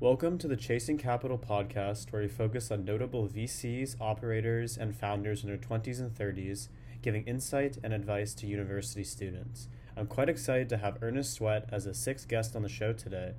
Welcome 0.00 0.38
to 0.38 0.46
the 0.46 0.56
Chasing 0.56 0.96
Capital 0.96 1.36
podcast, 1.36 2.12
where 2.12 2.22
we 2.22 2.28
focus 2.28 2.70
on 2.70 2.84
notable 2.84 3.26
VCs, 3.26 3.96
operators, 4.00 4.78
and 4.78 4.94
founders 4.94 5.42
in 5.42 5.48
their 5.48 5.58
20s 5.58 5.98
and 5.98 6.14
30s, 6.14 6.68
giving 7.02 7.24
insight 7.24 7.78
and 7.82 7.92
advice 7.92 8.32
to 8.34 8.46
university 8.46 9.02
students. 9.02 9.66
I'm 9.96 10.06
quite 10.06 10.28
excited 10.28 10.68
to 10.68 10.76
have 10.76 11.02
Ernest 11.02 11.32
Sweat 11.34 11.68
as 11.72 11.84
a 11.84 11.94
sixth 11.94 12.28
guest 12.28 12.54
on 12.54 12.62
the 12.62 12.68
show 12.68 12.92
today. 12.92 13.32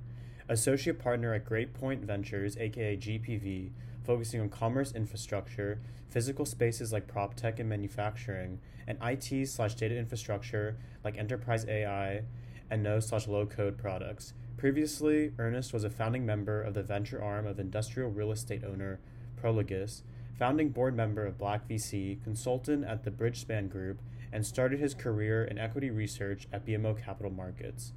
Associate 0.50 0.98
partner 0.98 1.32
at 1.32 1.46
Great 1.46 1.72
Point 1.72 2.04
Ventures, 2.04 2.58
aka 2.58 2.94
GPV, 2.94 3.70
focusing 4.04 4.42
on 4.42 4.50
commerce 4.50 4.92
infrastructure, 4.92 5.80
physical 6.10 6.44
spaces 6.44 6.92
like 6.92 7.08
prop 7.08 7.36
tech 7.36 7.58
and 7.58 7.70
manufacturing, 7.70 8.60
and 8.86 8.98
IT 9.02 9.48
slash 9.48 9.76
data 9.76 9.96
infrastructure 9.96 10.76
like 11.04 11.16
enterprise 11.16 11.64
AI 11.66 12.20
and 12.70 12.82
no 12.82 13.00
slash 13.00 13.26
low 13.26 13.46
code 13.46 13.78
products. 13.78 14.34
Previously, 14.60 15.32
Ernest 15.38 15.72
was 15.72 15.84
a 15.84 15.88
founding 15.88 16.26
member 16.26 16.60
of 16.60 16.74
the 16.74 16.82
venture 16.82 17.24
arm 17.24 17.46
of 17.46 17.58
industrial 17.58 18.10
real 18.10 18.30
estate 18.30 18.62
owner 18.62 19.00
Prologis, 19.42 20.02
founding 20.38 20.68
board 20.68 20.94
member 20.94 21.24
of 21.24 21.38
BLCK 21.38 21.60
VC, 21.70 22.22
consultant 22.22 22.84
at 22.84 23.02
the 23.02 23.10
Bridgespan 23.10 23.70
Group, 23.70 24.02
and 24.30 24.44
started 24.44 24.78
his 24.78 24.92
career 24.92 25.42
in 25.44 25.56
equity 25.56 25.88
research 25.88 26.46
at 26.52 26.66
BMO 26.66 27.02
Capital 27.02 27.32
Markets. 27.32 27.94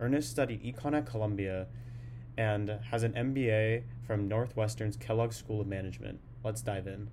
Ernest 0.00 0.30
studied 0.30 0.62
econ 0.62 0.96
at 0.96 1.04
Columbia 1.04 1.66
and 2.38 2.70
has 2.90 3.02
an 3.02 3.12
MBA 3.12 3.82
from 4.06 4.26
Northwestern's 4.26 4.96
Kellogg 4.96 5.34
School 5.34 5.60
of 5.60 5.66
Management. 5.66 6.20
Let's 6.42 6.62
dive 6.62 6.86
in. 6.86 7.10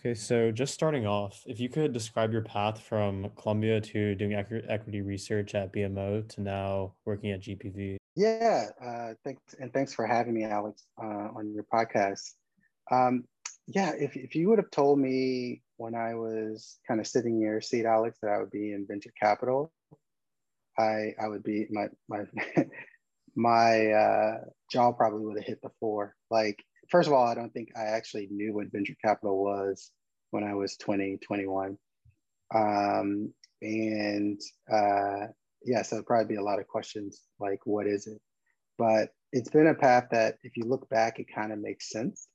Okay, 0.00 0.14
so 0.14 0.52
just 0.52 0.72
starting 0.72 1.08
off, 1.08 1.42
if 1.44 1.58
you 1.58 1.68
could 1.68 1.92
describe 1.92 2.32
your 2.32 2.42
path 2.42 2.80
from 2.80 3.28
Columbia 3.34 3.80
to 3.80 4.14
doing 4.14 4.32
equity 4.32 5.00
research 5.00 5.56
at 5.56 5.72
BMO 5.72 6.28
to 6.28 6.40
now 6.40 6.94
working 7.04 7.32
at 7.32 7.40
GPV. 7.40 7.96
Yeah, 8.14 8.66
uh, 8.80 9.14
thanks 9.24 9.56
and 9.58 9.72
thanks 9.72 9.92
for 9.92 10.06
having 10.06 10.34
me, 10.34 10.44
Alex, 10.44 10.84
uh, 11.02 11.30
on 11.34 11.52
your 11.52 11.64
podcast. 11.64 12.34
Um, 12.92 13.24
yeah, 13.66 13.90
if 13.98 14.16
if 14.16 14.36
you 14.36 14.48
would 14.48 14.58
have 14.60 14.70
told 14.70 15.00
me 15.00 15.62
when 15.78 15.96
I 15.96 16.14
was 16.14 16.78
kind 16.86 17.00
of 17.00 17.06
sitting 17.08 17.34
in 17.34 17.40
your 17.40 17.60
seat, 17.60 17.84
Alex, 17.84 18.18
that 18.22 18.30
I 18.30 18.38
would 18.38 18.52
be 18.52 18.72
in 18.72 18.86
venture 18.86 19.12
capital, 19.20 19.72
I 20.78 21.14
I 21.20 21.26
would 21.26 21.42
be 21.42 21.66
my 21.70 21.88
my 22.08 22.22
my 23.34 23.86
uh, 23.90 24.44
jaw 24.70 24.92
probably 24.92 25.26
would 25.26 25.38
have 25.38 25.46
hit 25.46 25.60
the 25.60 25.70
floor. 25.80 26.14
Like 26.30 26.64
first 26.88 27.08
of 27.08 27.12
all, 27.12 27.26
I 27.26 27.34
don't 27.34 27.52
think 27.52 27.70
I 27.76 27.82
actually 27.82 28.28
knew 28.30 28.54
what 28.54 28.72
venture 28.72 28.96
capital 29.04 29.42
was 29.42 29.90
when 30.30 30.44
I 30.44 30.54
was 30.54 30.76
20, 30.76 31.18
21. 31.18 31.78
Um, 32.54 33.32
and 33.60 34.40
uh, 34.72 35.26
yeah, 35.64 35.82
so 35.82 36.02
probably 36.02 36.34
be 36.34 36.40
a 36.40 36.44
lot 36.44 36.60
of 36.60 36.68
questions 36.68 37.22
like, 37.40 37.60
what 37.64 37.86
is 37.86 38.06
it? 38.06 38.20
But 38.76 39.10
it's 39.32 39.50
been 39.50 39.66
a 39.66 39.74
path 39.74 40.08
that 40.12 40.36
if 40.42 40.56
you 40.56 40.64
look 40.64 40.88
back, 40.88 41.18
it 41.18 41.26
kind 41.34 41.52
of 41.52 41.58
makes 41.58 41.90
sense. 41.90 42.28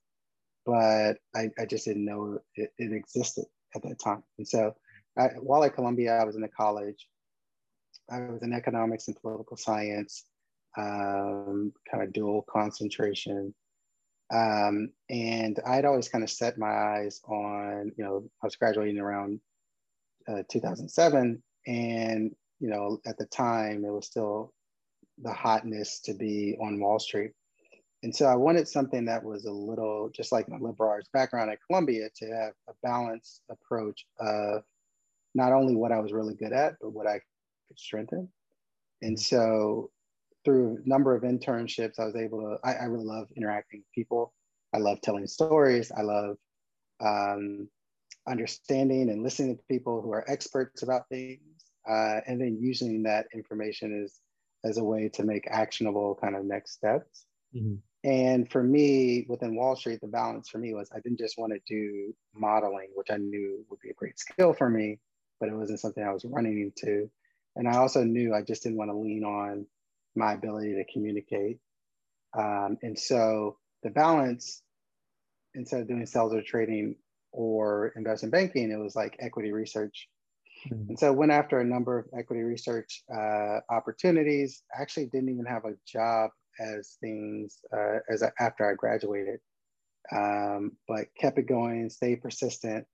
But 0.66 1.14
I, 1.34 1.50
I 1.58 1.66
just 1.66 1.84
didn't 1.84 2.04
know 2.04 2.38
it, 2.54 2.72
it 2.78 2.92
existed 2.92 3.44
at 3.74 3.82
that 3.82 4.00
time. 4.02 4.22
And 4.38 4.46
so 4.46 4.74
I, 5.18 5.28
while 5.40 5.64
at 5.64 5.74
Columbia, 5.74 6.16
I 6.16 6.24
was 6.24 6.36
in 6.36 6.42
the 6.42 6.48
college. 6.48 7.06
I 8.10 8.20
was 8.20 8.42
in 8.42 8.52
economics 8.52 9.08
and 9.08 9.16
political 9.16 9.56
science, 9.56 10.24
um, 10.76 11.72
kind 11.90 12.02
of 12.02 12.12
dual 12.12 12.44
concentration. 12.50 13.54
Um, 14.34 14.90
and 15.08 15.60
I'd 15.64 15.84
always 15.84 16.08
kind 16.08 16.24
of 16.24 16.30
set 16.30 16.58
my 16.58 16.66
eyes 16.70 17.20
on, 17.28 17.92
you 17.96 18.04
know, 18.04 18.28
I 18.42 18.46
was 18.46 18.56
graduating 18.56 18.98
around 18.98 19.38
uh, 20.28 20.42
2007. 20.50 21.40
And, 21.66 22.34
you 22.58 22.68
know, 22.68 23.00
at 23.06 23.16
the 23.16 23.26
time, 23.26 23.84
it 23.84 23.92
was 23.92 24.06
still 24.06 24.52
the 25.22 25.32
hotness 25.32 26.00
to 26.00 26.14
be 26.14 26.56
on 26.60 26.80
Wall 26.80 26.98
Street. 26.98 27.30
And 28.02 28.14
so 28.14 28.26
I 28.26 28.34
wanted 28.34 28.66
something 28.66 29.04
that 29.04 29.22
was 29.22 29.44
a 29.44 29.52
little, 29.52 30.10
just 30.14 30.32
like 30.32 30.48
my 30.48 30.58
liberal 30.58 30.90
arts 30.90 31.08
background 31.12 31.50
at 31.50 31.60
Columbia, 31.66 32.08
to 32.16 32.26
have 32.26 32.52
a 32.68 32.72
balanced 32.82 33.42
approach 33.48 34.04
of 34.18 34.62
not 35.34 35.52
only 35.52 35.76
what 35.76 35.92
I 35.92 36.00
was 36.00 36.12
really 36.12 36.34
good 36.34 36.52
at, 36.52 36.74
but 36.80 36.90
what 36.90 37.06
I 37.06 37.20
could 37.68 37.78
strengthen. 37.78 38.28
And 39.00 39.18
so 39.18 39.90
through 40.44 40.78
a 40.84 40.88
number 40.88 41.14
of 41.14 41.22
internships, 41.22 41.98
I 41.98 42.04
was 42.04 42.16
able 42.16 42.40
to, 42.40 42.58
I, 42.64 42.74
I 42.74 42.84
really 42.84 43.06
love 43.06 43.28
interacting 43.36 43.80
with 43.80 43.92
people. 43.94 44.32
I 44.74 44.78
love 44.78 45.00
telling 45.00 45.26
stories. 45.26 45.92
I 45.96 46.02
love 46.02 46.36
um, 47.00 47.68
understanding 48.26 49.10
and 49.10 49.22
listening 49.22 49.56
to 49.56 49.62
people 49.64 50.02
who 50.02 50.12
are 50.12 50.28
experts 50.28 50.82
about 50.82 51.08
things, 51.08 51.40
uh, 51.88 52.20
and 52.26 52.40
then 52.40 52.58
using 52.60 53.02
that 53.04 53.26
information 53.34 54.02
as, 54.04 54.20
as 54.64 54.78
a 54.78 54.84
way 54.84 55.08
to 55.10 55.24
make 55.24 55.46
actionable 55.50 56.18
kind 56.20 56.34
of 56.34 56.44
next 56.44 56.72
steps. 56.72 57.26
Mm-hmm. 57.54 57.74
And 58.04 58.50
for 58.50 58.62
me, 58.62 59.24
within 59.28 59.56
Wall 59.56 59.76
Street, 59.76 60.00
the 60.02 60.08
balance 60.08 60.48
for 60.48 60.58
me 60.58 60.74
was 60.74 60.90
I 60.94 61.00
didn't 61.00 61.18
just 61.18 61.38
want 61.38 61.52
to 61.54 61.60
do 61.66 62.14
modeling, 62.34 62.88
which 62.94 63.10
I 63.10 63.16
knew 63.16 63.64
would 63.70 63.80
be 63.80 63.90
a 63.90 63.94
great 63.94 64.18
skill 64.18 64.52
for 64.52 64.68
me, 64.68 64.98
but 65.40 65.48
it 65.48 65.54
wasn't 65.54 65.80
something 65.80 66.04
I 66.04 66.12
was 66.12 66.24
running 66.24 66.60
into. 66.60 67.10
And 67.56 67.68
I 67.68 67.76
also 67.76 68.04
knew 68.04 68.34
I 68.34 68.42
just 68.42 68.62
didn't 68.62 68.78
want 68.78 68.90
to 68.90 68.96
lean 68.96 69.24
on 69.24 69.66
my 70.16 70.34
ability 70.34 70.74
to 70.74 70.92
communicate. 70.92 71.58
Um, 72.36 72.78
and 72.82 72.98
so 72.98 73.58
the 73.82 73.90
balance, 73.90 74.62
instead 75.54 75.80
of 75.80 75.88
doing 75.88 76.06
sales 76.06 76.34
or 76.34 76.42
trading 76.42 76.96
or 77.32 77.92
investment 77.96 78.32
banking, 78.32 78.70
it 78.70 78.78
was 78.78 78.96
like 78.96 79.16
equity 79.20 79.52
research. 79.52 80.08
Mm-hmm. 80.66 80.90
And 80.90 80.98
so 80.98 81.12
went 81.12 81.32
after 81.32 81.60
a 81.60 81.64
number 81.64 81.98
of 81.98 82.06
equity 82.16 82.42
research 82.42 83.02
uh, 83.14 83.60
opportunities. 83.70 84.62
I 84.76 84.82
actually 84.82 85.06
didn't 85.06 85.30
even 85.30 85.44
have 85.44 85.64
a 85.64 85.74
job 85.86 86.30
as 86.58 86.96
things 87.00 87.58
uh, 87.72 87.98
as 88.08 88.22
I, 88.22 88.30
after 88.38 88.70
I 88.70 88.74
graduated, 88.74 89.40
um, 90.12 90.72
but 90.88 91.06
kept 91.18 91.38
it 91.38 91.48
going, 91.48 91.90
stayed 91.90 92.22
persistent, 92.22 92.86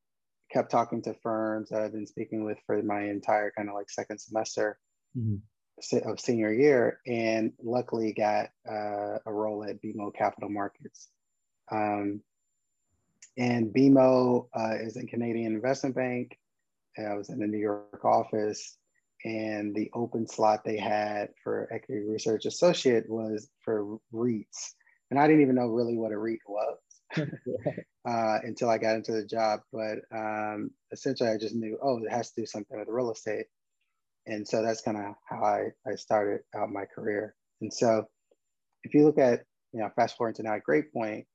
kept 0.50 0.70
talking 0.70 1.02
to 1.02 1.14
firms 1.22 1.70
I've 1.70 1.92
been 1.92 2.06
speaking 2.06 2.44
with 2.44 2.58
for 2.66 2.82
my 2.82 3.02
entire 3.02 3.52
kind 3.56 3.68
of 3.68 3.74
like 3.74 3.90
second 3.90 4.18
semester. 4.18 4.78
Mm-hmm 5.16 5.36
of 6.04 6.20
senior 6.20 6.52
year, 6.52 7.00
and 7.06 7.52
luckily 7.62 8.12
got 8.12 8.50
uh, 8.68 9.18
a 9.24 9.32
role 9.32 9.64
at 9.64 9.82
BMO 9.82 10.14
Capital 10.14 10.48
Markets. 10.48 11.08
Um, 11.70 12.20
and 13.36 13.72
BMO 13.72 14.48
uh, 14.54 14.74
is 14.80 14.96
a 14.96 15.06
Canadian 15.06 15.54
investment 15.54 15.94
bank. 15.94 16.38
I 16.98 17.14
was 17.14 17.30
in 17.30 17.38
the 17.38 17.46
New 17.46 17.58
York 17.58 18.04
office, 18.04 18.76
and 19.24 19.74
the 19.74 19.90
open 19.94 20.26
slot 20.26 20.64
they 20.64 20.76
had 20.76 21.28
for 21.42 21.68
equity 21.72 22.02
research 22.02 22.46
associate 22.46 23.08
was 23.08 23.48
for 23.64 23.98
REITs. 24.12 24.74
And 25.10 25.18
I 25.18 25.26
didn't 25.26 25.42
even 25.42 25.54
know 25.54 25.68
really 25.68 25.96
what 25.96 26.12
a 26.12 26.18
REIT 26.18 26.40
was 26.46 26.78
uh, 27.18 28.38
until 28.42 28.68
I 28.68 28.78
got 28.78 28.96
into 28.96 29.12
the 29.12 29.24
job. 29.24 29.60
But 29.72 29.98
um, 30.14 30.70
essentially, 30.92 31.30
I 31.30 31.38
just 31.38 31.54
knew, 31.54 31.78
oh, 31.82 31.98
it 31.98 32.10
has 32.10 32.30
to 32.32 32.42
do 32.42 32.46
something 32.46 32.78
with 32.78 32.88
real 32.88 33.10
estate 33.10 33.46
and 34.30 34.46
so 34.46 34.62
that's 34.62 34.80
kind 34.80 34.96
of 34.96 35.14
how 35.28 35.42
I, 35.42 35.72
I 35.84 35.96
started 35.96 36.42
out 36.54 36.70
my 36.70 36.84
career. 36.84 37.34
And 37.60 37.72
so 37.72 38.04
if 38.84 38.94
you 38.94 39.04
look 39.04 39.18
at, 39.18 39.42
you 39.72 39.80
know, 39.80 39.90
fast 39.96 40.16
forward 40.16 40.36
to 40.36 40.44
now 40.44 40.54
at 40.54 40.62
Great 40.62 40.92
Point, 40.92 41.26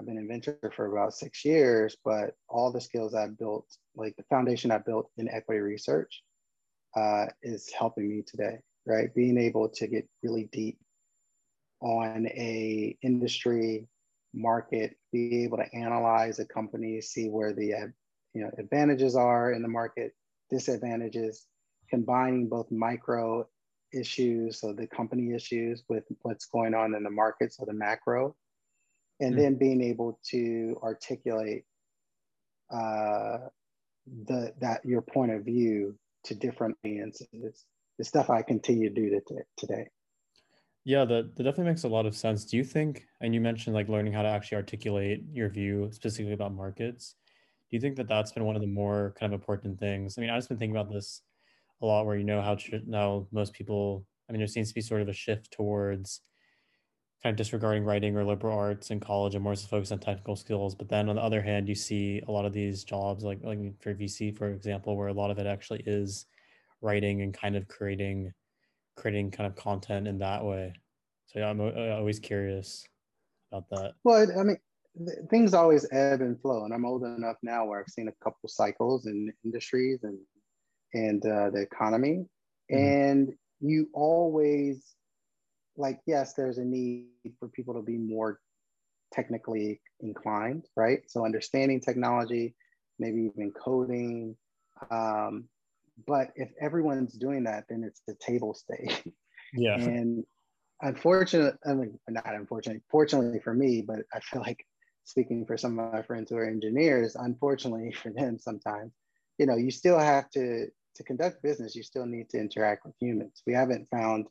I've 0.00 0.06
been 0.06 0.16
in 0.16 0.26
venture 0.26 0.58
for 0.74 0.86
about 0.86 1.12
six 1.12 1.44
years, 1.44 1.94
but 2.04 2.36
all 2.48 2.72
the 2.72 2.80
skills 2.80 3.14
I 3.14 3.26
built, 3.26 3.66
like 3.94 4.16
the 4.16 4.22
foundation 4.30 4.70
I 4.70 4.78
built 4.78 5.10
in 5.18 5.28
equity 5.28 5.60
research, 5.60 6.22
uh, 6.96 7.26
is 7.42 7.70
helping 7.78 8.08
me 8.08 8.22
today, 8.26 8.58
right? 8.86 9.14
Being 9.14 9.36
able 9.36 9.68
to 9.68 9.86
get 9.86 10.08
really 10.22 10.48
deep 10.50 10.78
on 11.80 12.26
a 12.28 12.96
industry 13.02 13.86
market, 14.32 14.96
be 15.12 15.44
able 15.44 15.58
to 15.58 15.74
analyze 15.74 16.38
a 16.38 16.46
company, 16.46 17.00
see 17.02 17.28
where 17.28 17.52
the 17.52 17.92
you 18.32 18.42
know 18.42 18.50
advantages 18.58 19.16
are 19.16 19.52
in 19.52 19.60
the 19.60 19.68
market, 19.68 20.14
disadvantages, 20.50 21.46
combining 21.88 22.48
both 22.48 22.70
micro 22.70 23.46
issues, 23.92 24.60
so 24.60 24.72
the 24.72 24.86
company 24.86 25.34
issues 25.34 25.82
with 25.88 26.04
what's 26.22 26.46
going 26.46 26.74
on 26.74 26.94
in 26.94 27.02
the 27.02 27.10
market, 27.10 27.52
so 27.52 27.64
the 27.64 27.72
macro, 27.72 28.34
and 29.20 29.32
mm-hmm. 29.32 29.42
then 29.42 29.54
being 29.56 29.82
able 29.82 30.20
to 30.30 30.78
articulate 30.82 31.64
uh, 32.72 33.38
the 34.26 34.52
that 34.60 34.84
your 34.84 35.02
point 35.02 35.32
of 35.32 35.44
view 35.44 35.94
to 36.24 36.34
different 36.34 36.76
audiences. 36.84 37.64
The 37.98 38.04
stuff 38.04 38.30
I 38.30 38.42
continue 38.42 38.94
to 38.94 38.94
do 38.94 39.20
today. 39.56 39.88
Yeah, 40.84 41.04
that, 41.04 41.34
that 41.36 41.42
definitely 41.42 41.72
makes 41.72 41.82
a 41.82 41.88
lot 41.88 42.06
of 42.06 42.16
sense. 42.16 42.44
Do 42.44 42.56
you 42.56 42.62
think, 42.62 43.04
and 43.20 43.34
you 43.34 43.40
mentioned 43.40 43.74
like 43.74 43.88
learning 43.88 44.12
how 44.12 44.22
to 44.22 44.28
actually 44.28 44.56
articulate 44.56 45.24
your 45.32 45.48
view 45.48 45.88
specifically 45.90 46.32
about 46.32 46.54
markets. 46.54 47.16
Do 47.68 47.76
you 47.76 47.80
think 47.80 47.96
that 47.96 48.08
that's 48.08 48.32
been 48.32 48.44
one 48.44 48.56
of 48.56 48.62
the 48.62 48.68
more 48.68 49.14
kind 49.18 49.34
of 49.34 49.40
important 49.40 49.78
things? 49.80 50.16
I 50.16 50.20
mean, 50.20 50.30
I've 50.30 50.38
just 50.38 50.48
been 50.48 50.58
thinking 50.58 50.76
about 50.76 50.92
this 50.92 51.22
a 51.80 51.86
lot 51.86 52.06
where 52.06 52.16
you 52.16 52.24
know 52.24 52.42
how 52.42 52.54
to, 52.54 52.80
now 52.86 53.26
most 53.32 53.52
people 53.52 54.04
i 54.28 54.32
mean 54.32 54.40
there 54.40 54.46
seems 54.46 54.68
to 54.68 54.74
be 54.74 54.80
sort 54.80 55.02
of 55.02 55.08
a 55.08 55.12
shift 55.12 55.50
towards 55.52 56.20
kind 57.22 57.32
of 57.32 57.36
disregarding 57.36 57.84
writing 57.84 58.16
or 58.16 58.24
liberal 58.24 58.56
arts 58.56 58.90
in 58.90 59.00
college 59.00 59.34
and 59.34 59.42
more 59.42 59.54
so 59.54 59.66
focus 59.66 59.92
on 59.92 59.98
technical 59.98 60.36
skills 60.36 60.74
but 60.74 60.88
then 60.88 61.08
on 61.08 61.16
the 61.16 61.22
other 61.22 61.42
hand 61.42 61.68
you 61.68 61.74
see 61.74 62.22
a 62.28 62.30
lot 62.30 62.44
of 62.44 62.52
these 62.52 62.84
jobs 62.84 63.24
like 63.24 63.38
like 63.42 63.58
for 63.80 63.94
vc 63.94 64.36
for 64.36 64.50
example 64.50 64.96
where 64.96 65.08
a 65.08 65.12
lot 65.12 65.30
of 65.30 65.38
it 65.38 65.46
actually 65.46 65.82
is 65.86 66.26
writing 66.80 67.22
and 67.22 67.34
kind 67.34 67.56
of 67.56 67.66
creating 67.68 68.32
creating 68.96 69.30
kind 69.30 69.46
of 69.46 69.56
content 69.56 70.06
in 70.06 70.18
that 70.18 70.44
way 70.44 70.72
So 71.28 71.40
yeah, 71.40 71.50
I'm 71.50 71.60
uh, 71.60 71.96
always 71.96 72.18
curious 72.18 72.86
about 73.52 73.68
that. 73.70 73.92
Well, 74.02 74.26
I 74.38 74.42
mean, 74.42 74.56
things 75.28 75.52
always 75.52 75.86
ebb 75.92 76.22
and 76.22 76.40
flow, 76.40 76.64
and 76.64 76.72
I'm 76.72 76.86
old 76.86 77.04
enough 77.04 77.36
now 77.42 77.66
where 77.66 77.80
I've 77.80 77.92
seen 77.92 78.08
a 78.08 78.24
couple 78.24 78.48
cycles 78.48 79.06
in 79.06 79.30
industries 79.44 80.00
and 80.04 80.18
and 80.94 81.24
uh, 81.24 81.50
the 81.50 81.60
economy, 81.60 82.26
mm-hmm. 82.70 82.76
and 82.76 83.34
you 83.60 83.88
always 83.92 84.94
like 85.76 86.00
yes, 86.06 86.34
there's 86.34 86.58
a 86.58 86.64
need 86.64 87.08
for 87.38 87.48
people 87.48 87.74
to 87.74 87.82
be 87.82 87.96
more 87.96 88.40
technically 89.12 89.80
inclined, 90.00 90.66
right? 90.76 91.00
So 91.06 91.24
understanding 91.24 91.80
technology, 91.80 92.54
maybe 92.98 93.30
even 93.32 93.52
coding. 93.52 94.36
Um, 94.90 95.48
but 96.06 96.28
if 96.36 96.50
everyone's 96.60 97.14
doing 97.14 97.44
that, 97.44 97.64
then 97.68 97.82
it's 97.84 98.02
the 98.06 98.14
table 98.14 98.54
stake. 98.54 99.02
Yeah. 99.54 99.76
and 99.76 100.26
unfortunately, 100.82 101.58
I 101.66 101.72
mean, 101.72 101.98
not 102.06 102.34
unfortunately, 102.34 102.82
fortunately 102.90 103.40
for 103.40 103.54
me, 103.54 103.80
but 103.80 104.00
I 104.12 104.20
feel 104.20 104.42
like 104.42 104.62
speaking 105.04 105.46
for 105.46 105.56
some 105.56 105.78
of 105.78 105.90
my 105.90 106.02
friends 106.02 106.28
who 106.28 106.36
are 106.36 106.44
engineers, 106.44 107.16
unfortunately 107.16 107.92
for 108.02 108.12
them 108.12 108.38
sometimes, 108.38 108.92
you 109.38 109.46
know, 109.46 109.56
you 109.56 109.70
still 109.70 109.98
have 109.98 110.28
to, 110.30 110.66
to 110.96 111.02
conduct 111.04 111.42
business, 111.42 111.76
you 111.76 111.82
still 111.82 112.06
need 112.06 112.28
to 112.30 112.38
interact 112.38 112.84
with 112.84 112.94
humans. 113.00 113.42
We 113.46 113.54
haven't 113.54 113.88
found 113.88 114.26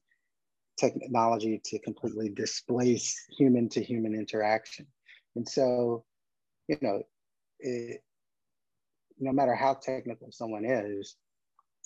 technology 0.77 1.61
to 1.65 1.79
completely 1.79 2.29
displace 2.29 3.15
human 3.37 3.69
to 3.69 3.83
human 3.83 4.13
interaction. 4.13 4.85
And 5.35 5.47
so, 5.47 6.03
you 6.67 6.77
know, 6.81 7.01
it, 7.59 8.01
no 9.19 9.31
matter 9.31 9.55
how 9.55 9.75
technical 9.75 10.31
someone 10.31 10.65
is, 10.65 11.15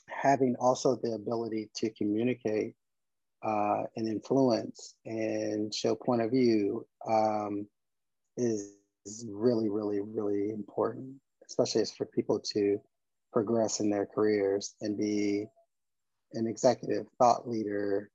having 0.09 0.55
also 0.59 0.97
the 1.01 1.13
ability 1.13 1.69
to 1.75 1.89
communicate 1.91 2.75
uh, 3.43 3.83
and 3.95 4.07
influence 4.07 4.95
and 5.05 5.73
show 5.73 5.95
point 5.95 6.21
of 6.21 6.31
view 6.31 6.85
um, 7.09 7.65
is, 8.35 8.73
is 9.05 9.25
really, 9.29 9.69
really, 9.69 10.01
really 10.01 10.49
important, 10.49 11.15
especially 11.47 11.81
as 11.81 11.91
for 11.91 12.05
people 12.05 12.39
to 12.39 12.79
progress 13.31 13.79
in 13.79 13.89
their 13.89 14.05
careers 14.05 14.75
and 14.81 14.97
be 14.97 15.45
an 16.33 16.47
executive 16.47 17.05
thought 17.17 17.47
leader, 17.47 18.09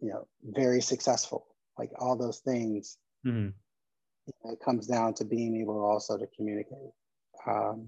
you 0.00 0.08
know, 0.10 0.26
very 0.42 0.80
successful. 0.80 1.46
Like 1.78 1.90
all 1.98 2.16
those 2.16 2.38
things, 2.40 2.98
mm-hmm. 3.26 3.48
you 4.26 4.32
know, 4.44 4.52
it 4.52 4.60
comes 4.64 4.86
down 4.86 5.14
to 5.14 5.24
being 5.24 5.60
able 5.60 5.84
also 5.84 6.16
to 6.16 6.26
communicate. 6.36 6.92
Um. 7.46 7.86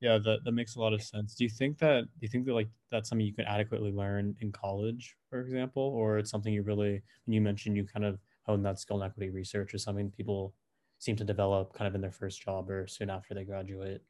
Yeah, 0.00 0.18
that, 0.18 0.44
that 0.44 0.52
makes 0.52 0.76
a 0.76 0.80
lot 0.80 0.92
of 0.92 1.02
sense. 1.02 1.34
Do 1.34 1.42
you 1.42 1.50
think 1.50 1.78
that 1.78 2.02
do 2.02 2.20
you 2.20 2.28
think 2.28 2.46
that 2.46 2.54
like 2.54 2.68
that's 2.92 3.08
something 3.08 3.26
you 3.26 3.34
can 3.34 3.46
adequately 3.46 3.90
learn 3.90 4.36
in 4.40 4.52
college, 4.52 5.16
for 5.28 5.40
example, 5.40 5.82
or 5.82 6.18
it's 6.18 6.30
something 6.30 6.52
you 6.52 6.62
really 6.62 7.02
when 7.24 7.34
you 7.34 7.40
mentioned 7.40 7.76
you 7.76 7.84
kind 7.84 8.04
of 8.04 8.18
hone 8.46 8.62
that 8.62 8.78
skill 8.78 9.02
and 9.02 9.10
equity 9.10 9.30
research 9.30 9.74
or 9.74 9.78
something 9.78 10.10
people 10.10 10.54
seem 10.98 11.16
to 11.16 11.24
develop 11.24 11.72
kind 11.74 11.88
of 11.88 11.94
in 11.94 12.00
their 12.00 12.12
first 12.12 12.42
job 12.42 12.70
or 12.70 12.86
soon 12.86 13.10
after 13.10 13.34
they 13.34 13.44
graduate? 13.44 14.02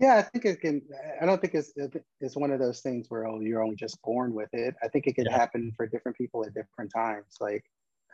Yeah, 0.00 0.16
I 0.16 0.22
think 0.22 0.46
it 0.46 0.60
can. 0.60 0.82
I 1.20 1.26
don't 1.26 1.40
think 1.40 1.54
it's 1.54 1.72
it's 2.20 2.36
one 2.36 2.50
of 2.50 2.58
those 2.58 2.80
things 2.80 3.06
where 3.10 3.26
oh 3.26 3.38
you're 3.40 3.62
only 3.62 3.76
just 3.76 4.00
born 4.02 4.32
with 4.32 4.48
it. 4.52 4.74
I 4.82 4.88
think 4.88 5.06
it 5.06 5.14
could 5.14 5.26
yeah. 5.30 5.36
happen 5.36 5.72
for 5.76 5.86
different 5.86 6.16
people 6.16 6.44
at 6.44 6.54
different 6.54 6.90
times. 6.94 7.36
Like 7.38 7.64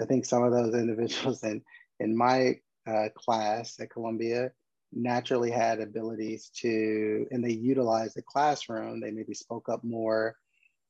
I 0.00 0.04
think 0.04 0.24
some 0.24 0.42
of 0.42 0.52
those 0.52 0.74
individuals 0.82 1.44
in 1.44 1.62
in 2.00 2.16
my 2.16 2.56
uh, 2.86 3.08
class 3.16 3.78
at 3.80 3.90
Columbia 3.90 4.50
naturally 4.92 5.50
had 5.50 5.80
abilities 5.80 6.50
to, 6.60 7.26
and 7.30 7.44
they 7.44 7.52
utilized 7.52 8.16
the 8.16 8.22
classroom. 8.22 9.00
They 9.00 9.10
maybe 9.10 9.34
spoke 9.34 9.68
up 9.68 9.82
more, 9.84 10.36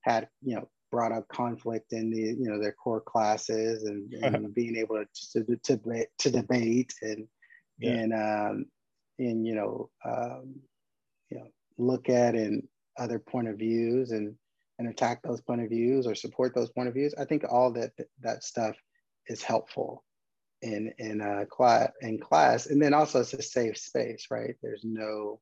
had, 0.03 0.29
you 0.43 0.57
know, 0.57 0.69
brought 0.91 1.13
up 1.13 1.27
conflict 1.29 1.93
in 1.93 2.11
the, 2.11 2.21
you 2.21 2.49
know, 2.49 2.61
their 2.61 2.73
core 2.73 3.01
classes 3.01 3.85
and, 3.85 4.13
and 4.23 4.55
being 4.55 4.77
able 4.77 5.03
to, 5.33 5.45
to, 5.45 5.57
to, 5.57 6.07
to 6.19 6.31
debate 6.31 6.95
and, 7.03 7.27
yeah. 7.79 7.91
and, 7.91 8.13
um, 8.13 8.67
and, 9.19 9.47
you 9.47 9.55
know, 9.55 9.91
um, 10.05 10.55
you 11.31 11.39
know, 11.39 11.47
look 11.79 12.09
at 12.09 12.35
and 12.35 12.67
other 12.99 13.19
point 13.19 13.49
of 13.49 13.59
views 13.59 14.11
and, 14.11 14.35
and 14.79 14.89
attack 14.89 15.23
those 15.23 15.41
point 15.41 15.63
of 15.63 15.69
views 15.69 16.07
or 16.07 16.15
support 16.15 16.55
those 16.55 16.71
point 16.71 16.89
of 16.89 16.95
views. 16.95 17.15
I 17.19 17.25
think 17.25 17.45
all 17.49 17.73
that, 17.73 17.93
that 18.23 18.45
stuff 18.45 18.77
is 19.29 19.43
helpful 19.43 20.05
in 20.63 20.93
in 20.99 21.21
a 21.21 21.47
class 21.47 21.91
in 22.01 22.19
class. 22.19 22.67
And 22.67 22.81
then 22.81 22.95
also 22.95 23.21
it's 23.21 23.35
a 23.35 23.43
safe 23.43 23.77
space 23.77 24.27
right? 24.31 24.55
There's 24.63 24.85
no 24.85 25.41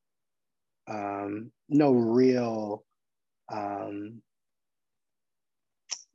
um 0.88 1.50
no 1.68 1.92
real 1.92 2.84
um 3.52 4.22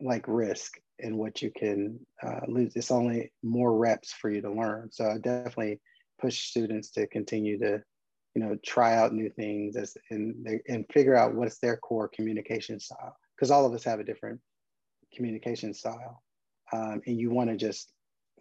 like 0.02 0.26
risk 0.28 0.80
in 1.00 1.18
what 1.18 1.42
you 1.42 1.52
can 1.52 2.00
uh, 2.22 2.42
lose. 2.48 2.76
It's 2.76 2.92
only 2.92 3.32
more 3.44 3.76
reps 3.76 4.12
for 4.14 4.30
you 4.30 4.42
to 4.42 4.52
learn. 4.52 4.90
So 4.92 5.10
i 5.10 5.18
definitely 5.18 5.80
push 6.20 6.50
students 6.50 6.92
to 6.92 7.08
continue 7.08 7.58
to 7.60 7.82
you 8.36 8.44
know 8.44 8.58
try 8.64 8.96
out 8.96 9.14
new 9.14 9.30
things 9.30 9.76
as 9.76 9.98
and 10.10 10.62
and 10.68 10.86
figure 10.92 11.16
out 11.16 11.34
what's 11.34 11.60
their 11.60 11.78
core 11.78 12.08
communication 12.08 12.80
style 12.80 13.16
because 13.36 13.52
all 13.52 13.66
of 13.66 13.74
us 13.74 13.84
have 13.84 14.00
a 14.00 14.04
different 14.04 14.40
communication 15.16 15.74
style 15.74 16.22
um, 16.72 17.02
and 17.06 17.20
you 17.20 17.32
want 17.32 17.50
to 17.50 17.58
just 17.58 17.92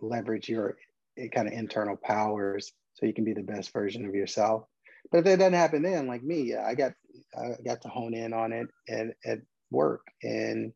leverage 0.00 0.49
your 0.49 0.76
eh, 1.19 1.29
kind 1.29 1.49
of 1.49 1.55
internal 1.55 1.96
powers 1.96 2.73
so 2.94 3.06
you 3.06 3.14
can 3.14 3.25
be 3.25 3.32
the 3.32 3.43
best 3.43 3.73
version 3.73 4.05
of 4.05 4.14
yourself. 4.14 4.64
But 5.11 5.19
if 5.19 5.25
that 5.25 5.38
doesn't 5.38 5.55
happen 5.55 5.82
then, 5.82 6.06
like 6.06 6.23
me, 6.23 6.55
I 6.55 6.75
got 6.75 6.93
I 7.37 7.56
got 7.64 7.82
to 7.82 7.88
hone 7.88 8.14
in 8.14 8.32
on 8.32 8.52
it 8.52 8.69
at, 8.88 9.06
at 9.25 9.38
work. 9.70 10.02
And 10.23 10.73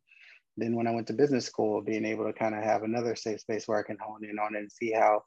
then 0.56 0.76
when 0.76 0.86
I 0.86 0.92
went 0.92 1.06
to 1.08 1.12
business 1.14 1.46
school, 1.46 1.80
being 1.80 2.04
able 2.04 2.26
to 2.26 2.32
kind 2.32 2.54
of 2.54 2.62
have 2.62 2.82
another 2.82 3.16
safe 3.16 3.40
space 3.40 3.66
where 3.66 3.78
I 3.78 3.82
can 3.82 3.96
hone 4.00 4.24
in 4.24 4.38
on 4.38 4.54
it 4.54 4.60
and 4.60 4.72
see 4.72 4.92
how 4.92 5.24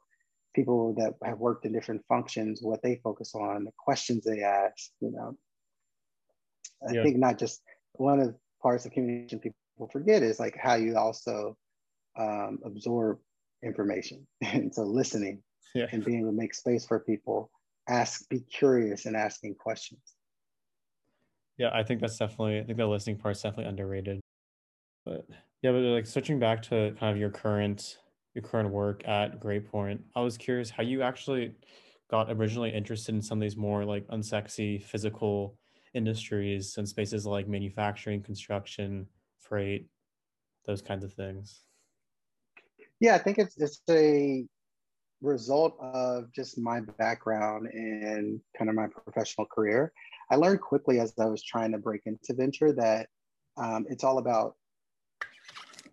people 0.56 0.94
that 0.94 1.14
have 1.22 1.38
worked 1.38 1.66
in 1.66 1.72
different 1.72 2.02
functions, 2.08 2.60
what 2.62 2.82
they 2.82 2.96
focus 3.04 3.34
on, 3.34 3.64
the 3.64 3.72
questions 3.78 4.24
they 4.24 4.42
ask, 4.42 4.90
you 5.00 5.12
know. 5.12 5.36
I 6.88 6.94
yeah. 6.94 7.02
think 7.02 7.18
not 7.18 7.38
just 7.38 7.62
one 7.92 8.18
of 8.18 8.28
the 8.28 8.36
parts 8.60 8.86
of 8.86 8.92
communication 8.92 9.38
people 9.38 9.88
forget 9.92 10.22
is 10.22 10.40
like 10.40 10.56
how 10.60 10.74
you 10.74 10.96
also 10.96 11.56
um, 12.18 12.58
absorb 12.64 13.18
information. 13.62 14.26
and 14.40 14.74
so 14.74 14.82
listening 14.82 15.42
yeah. 15.74 15.86
and 15.92 16.04
being 16.04 16.20
able 16.20 16.30
to 16.30 16.36
make 16.36 16.54
space 16.54 16.86
for 16.86 17.00
people, 17.00 17.50
ask, 17.88 18.28
be 18.30 18.40
curious 18.40 19.06
and 19.06 19.14
asking 19.14 19.54
questions. 19.54 20.00
Yeah, 21.58 21.70
I 21.72 21.82
think 21.82 22.00
that's 22.00 22.18
definitely, 22.18 22.60
I 22.60 22.64
think 22.64 22.78
the 22.78 22.86
listening 22.86 23.16
part 23.16 23.36
is 23.36 23.42
definitely 23.42 23.70
underrated. 23.70 24.20
But 25.04 25.26
yeah, 25.62 25.72
but 25.72 25.80
like 25.80 26.06
switching 26.06 26.38
back 26.38 26.62
to 26.62 26.94
kind 26.98 27.12
of 27.12 27.16
your 27.18 27.30
current, 27.30 27.98
your 28.36 28.42
current 28.42 28.68
work 28.68 29.02
at 29.08 29.40
Great 29.40 29.70
Point, 29.70 30.04
I 30.14 30.20
was 30.20 30.36
curious 30.36 30.68
how 30.68 30.82
you 30.82 31.02
actually 31.02 31.54
got 32.10 32.30
originally 32.30 32.70
interested 32.70 33.14
in 33.14 33.22
some 33.22 33.38
of 33.38 33.42
these 33.42 33.56
more 33.56 33.84
like 33.84 34.06
unsexy 34.08 34.80
physical 34.82 35.58
industries 35.94 36.76
and 36.76 36.86
spaces 36.86 37.24
like 37.26 37.48
manufacturing, 37.48 38.22
construction, 38.22 39.06
freight, 39.40 39.86
those 40.66 40.82
kinds 40.82 41.02
of 41.02 41.14
things. 41.14 41.62
Yeah, 43.00 43.14
I 43.14 43.18
think 43.18 43.38
it's 43.38 43.56
it's 43.56 43.80
a 43.88 44.44
result 45.22 45.78
of 45.80 46.30
just 46.34 46.58
my 46.58 46.80
background 46.98 47.68
and 47.72 48.38
kind 48.56 48.68
of 48.68 48.76
my 48.76 48.86
professional 48.88 49.46
career. 49.46 49.92
I 50.30 50.36
learned 50.36 50.60
quickly 50.60 51.00
as 51.00 51.14
I 51.18 51.24
was 51.24 51.42
trying 51.42 51.72
to 51.72 51.78
break 51.78 52.02
into 52.04 52.34
venture 52.34 52.72
that 52.72 53.08
um, 53.56 53.86
it's 53.88 54.04
all 54.04 54.18
about 54.18 54.56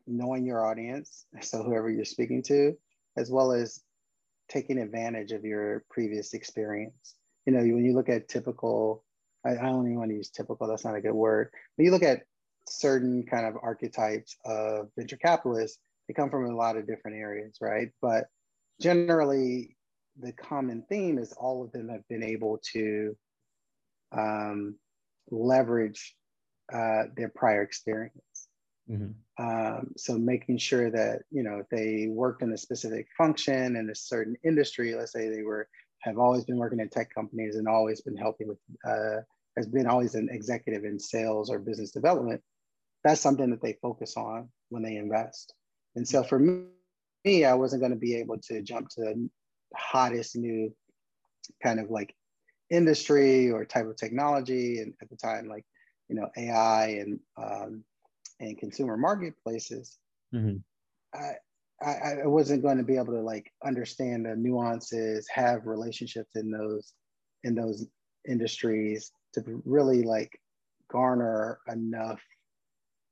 knowing 0.07 0.45
your 0.45 0.65
audience, 0.65 1.25
so 1.41 1.63
whoever 1.63 1.89
you're 1.89 2.05
speaking 2.05 2.43
to, 2.43 2.74
as 3.17 3.31
well 3.31 3.51
as 3.51 3.81
taking 4.50 4.77
advantage 4.77 5.31
of 5.31 5.43
your 5.43 5.83
previous 5.89 6.33
experience. 6.33 7.15
You 7.45 7.53
know, 7.53 7.60
when 7.60 7.86
you 7.86 7.93
look 7.93 8.10
at 8.10 8.27
typical, 8.27 9.03
I, 9.45 9.51
I 9.51 9.63
don't 9.63 9.86
even 9.86 10.00
want 10.00 10.12
to 10.12 10.17
use 10.17 10.29
typical, 10.29 10.67
that's 10.67 10.86
not 10.86 10.95
a 10.95 11.01
good 11.01 11.13
word. 11.13 11.50
When 11.75 11.86
you 11.86 11.91
look 11.91 12.03
at 12.03 12.24
certain 12.67 13.24
kind 13.24 13.45
of 13.45 13.55
archetypes 13.62 14.38
of 14.45 14.89
venture 14.98 15.17
capitalists, 15.17 15.79
they 16.07 16.13
come 16.13 16.29
from 16.29 16.45
a 16.45 16.55
lot 16.55 16.77
of 16.77 16.88
different 16.88 17.17
areas, 17.17 17.57
right? 17.62 17.89
But 18.01 18.25
generally, 18.81 19.77
the 20.19 20.33
common 20.33 20.83
theme 20.89 21.17
is 21.17 21.33
all 21.33 21.63
of 21.63 21.72
them 21.72 21.89
have 21.89 22.07
been 22.07 22.24
able 22.24 22.60
to 22.74 23.15
um, 24.12 24.75
leverage 25.31 26.15
uh, 26.72 27.03
their 27.15 27.29
prior 27.29 27.63
experience. 27.63 28.13
Mm-hmm. 28.89 29.43
Um, 29.43 29.93
so 29.97 30.17
making 30.17 30.57
sure 30.57 30.91
that 30.91 31.21
you 31.31 31.43
know 31.43 31.59
if 31.59 31.69
they 31.69 32.07
worked 32.09 32.43
in 32.43 32.51
a 32.53 32.57
specific 32.57 33.07
function 33.17 33.75
in 33.75 33.89
a 33.89 33.95
certain 33.95 34.35
industry, 34.43 34.93
let's 34.93 35.13
say 35.13 35.29
they 35.29 35.43
were 35.43 35.67
have 36.01 36.17
always 36.17 36.43
been 36.43 36.57
working 36.57 36.79
in 36.79 36.89
tech 36.89 37.13
companies 37.15 37.55
and 37.55 37.67
always 37.67 38.01
been 38.01 38.17
helping 38.17 38.49
with 38.49 38.57
uh, 38.85 39.21
has 39.57 39.67
been 39.67 39.87
always 39.87 40.15
an 40.15 40.29
executive 40.31 40.83
in 40.83 40.99
sales 40.99 41.49
or 41.49 41.59
business 41.59 41.91
development. 41.91 42.41
That's 43.03 43.21
something 43.21 43.49
that 43.51 43.61
they 43.61 43.77
focus 43.81 44.15
on 44.17 44.49
when 44.69 44.83
they 44.83 44.95
invest. 44.95 45.53
And 45.95 46.07
so 46.07 46.23
for 46.23 46.39
me, 46.39 47.45
I 47.45 47.53
wasn't 47.53 47.81
going 47.81 47.91
to 47.91 47.97
be 47.97 48.15
able 48.15 48.37
to 48.39 48.61
jump 48.61 48.89
to 48.89 49.01
the 49.01 49.29
hottest 49.75 50.35
new 50.35 50.73
kind 51.61 51.79
of 51.79 51.91
like 51.91 52.15
industry 52.69 53.51
or 53.51 53.65
type 53.65 53.85
of 53.85 53.95
technology. 53.97 54.79
And 54.79 54.93
at 55.01 55.09
the 55.09 55.17
time, 55.17 55.47
like, 55.47 55.65
you 56.09 56.15
know, 56.15 56.29
AI 56.35 56.87
and, 56.87 57.19
um, 57.37 57.83
and 58.43 58.57
consumer 58.57 58.97
marketplaces, 58.97 59.97
mm-hmm. 60.33 60.57
I, 61.13 61.33
I, 61.81 62.21
I 62.23 62.27
wasn't 62.27 62.63
going 62.63 62.77
to 62.77 62.83
be 62.83 62.95
able 62.95 63.13
to 63.13 63.21
like 63.21 63.51
understand 63.63 64.25
the 64.25 64.35
nuances, 64.35 65.27
have 65.33 65.65
relationships 65.65 66.35
in 66.35 66.51
those 66.51 66.93
in 67.43 67.55
those 67.55 67.85
industries 68.27 69.12
to 69.33 69.62
really 69.65 70.03
like 70.03 70.39
garner 70.89 71.59
enough 71.67 72.21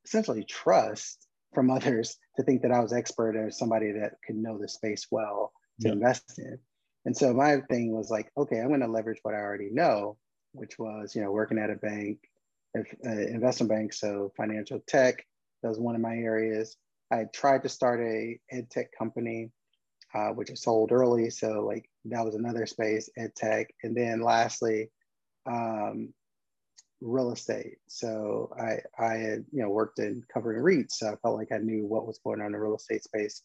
essentially 0.06 0.44
trust 0.44 1.28
from 1.54 1.70
others 1.70 2.18
to 2.38 2.44
think 2.44 2.62
that 2.62 2.72
I 2.72 2.80
was 2.80 2.94
expert 2.94 3.36
or 3.36 3.52
somebody 3.52 3.92
that 3.92 4.14
could 4.26 4.38
know 4.38 4.58
the 4.58 4.68
space 4.68 5.08
well 5.12 5.52
to 5.82 5.88
yeah. 5.88 5.94
invest 5.94 6.40
in. 6.40 6.58
And 7.06 7.16
so 7.16 7.34
my 7.34 7.62
thing 7.70 7.92
was 7.92 8.10
like, 8.10 8.32
okay, 8.38 8.60
I'm 8.60 8.70
going 8.70 8.82
to 8.82 8.88
leverage 8.88 9.20
what 9.24 9.34
I 9.34 9.40
already 9.40 9.70
know, 9.72 10.18
which 10.54 10.78
was, 10.80 11.16
you 11.16 11.22
know, 11.22 11.32
working 11.32 11.58
at 11.58 11.70
a 11.70 11.76
bank, 11.76 12.20
if, 12.74 12.88
uh, 13.06 13.10
investment 13.10 13.70
bank, 13.70 13.94
so 13.94 14.32
financial 14.38 14.80
tech. 14.88 15.26
That 15.64 15.70
was 15.70 15.80
one 15.80 15.96
of 15.96 16.02
my 16.02 16.16
areas. 16.16 16.78
I 17.12 17.26
tried 17.34 17.64
to 17.64 17.70
start 17.70 18.02
a 18.02 18.40
ed 18.52 18.70
tech 18.70 18.88
company, 18.98 19.52
uh, 20.16 20.30
which 20.30 20.50
was 20.50 20.64
sold 20.64 20.92
early. 20.92 21.30
So 21.30 21.66
like 21.66 21.90
that 22.06 22.26
was 22.26 22.36
another 22.36 22.66
space, 22.66 23.10
ed 23.18 23.36
tech. 23.36 23.68
And 23.84 23.96
then 23.96 24.22
lastly, 24.22 24.92
um, 25.46 26.14
real 27.02 27.32
estate. 27.32 27.78
So 27.88 28.52
I, 28.60 28.80
I 29.04 29.16
had, 29.16 29.46
you 29.52 29.64
know, 29.64 29.70
worked 29.70 30.00
in 30.00 30.24
covering 30.34 30.64
REITs. 30.64 30.94
So 30.94 31.08
I 31.08 31.16
felt 31.18 31.38
like 31.38 31.52
I 31.52 31.58
knew 31.58 31.86
what 31.86 32.08
was 32.08 32.20
going 32.24 32.40
on 32.40 32.48
in 32.48 32.52
the 32.54 32.60
real 32.60 32.76
estate 32.76 33.04
space 33.04 33.44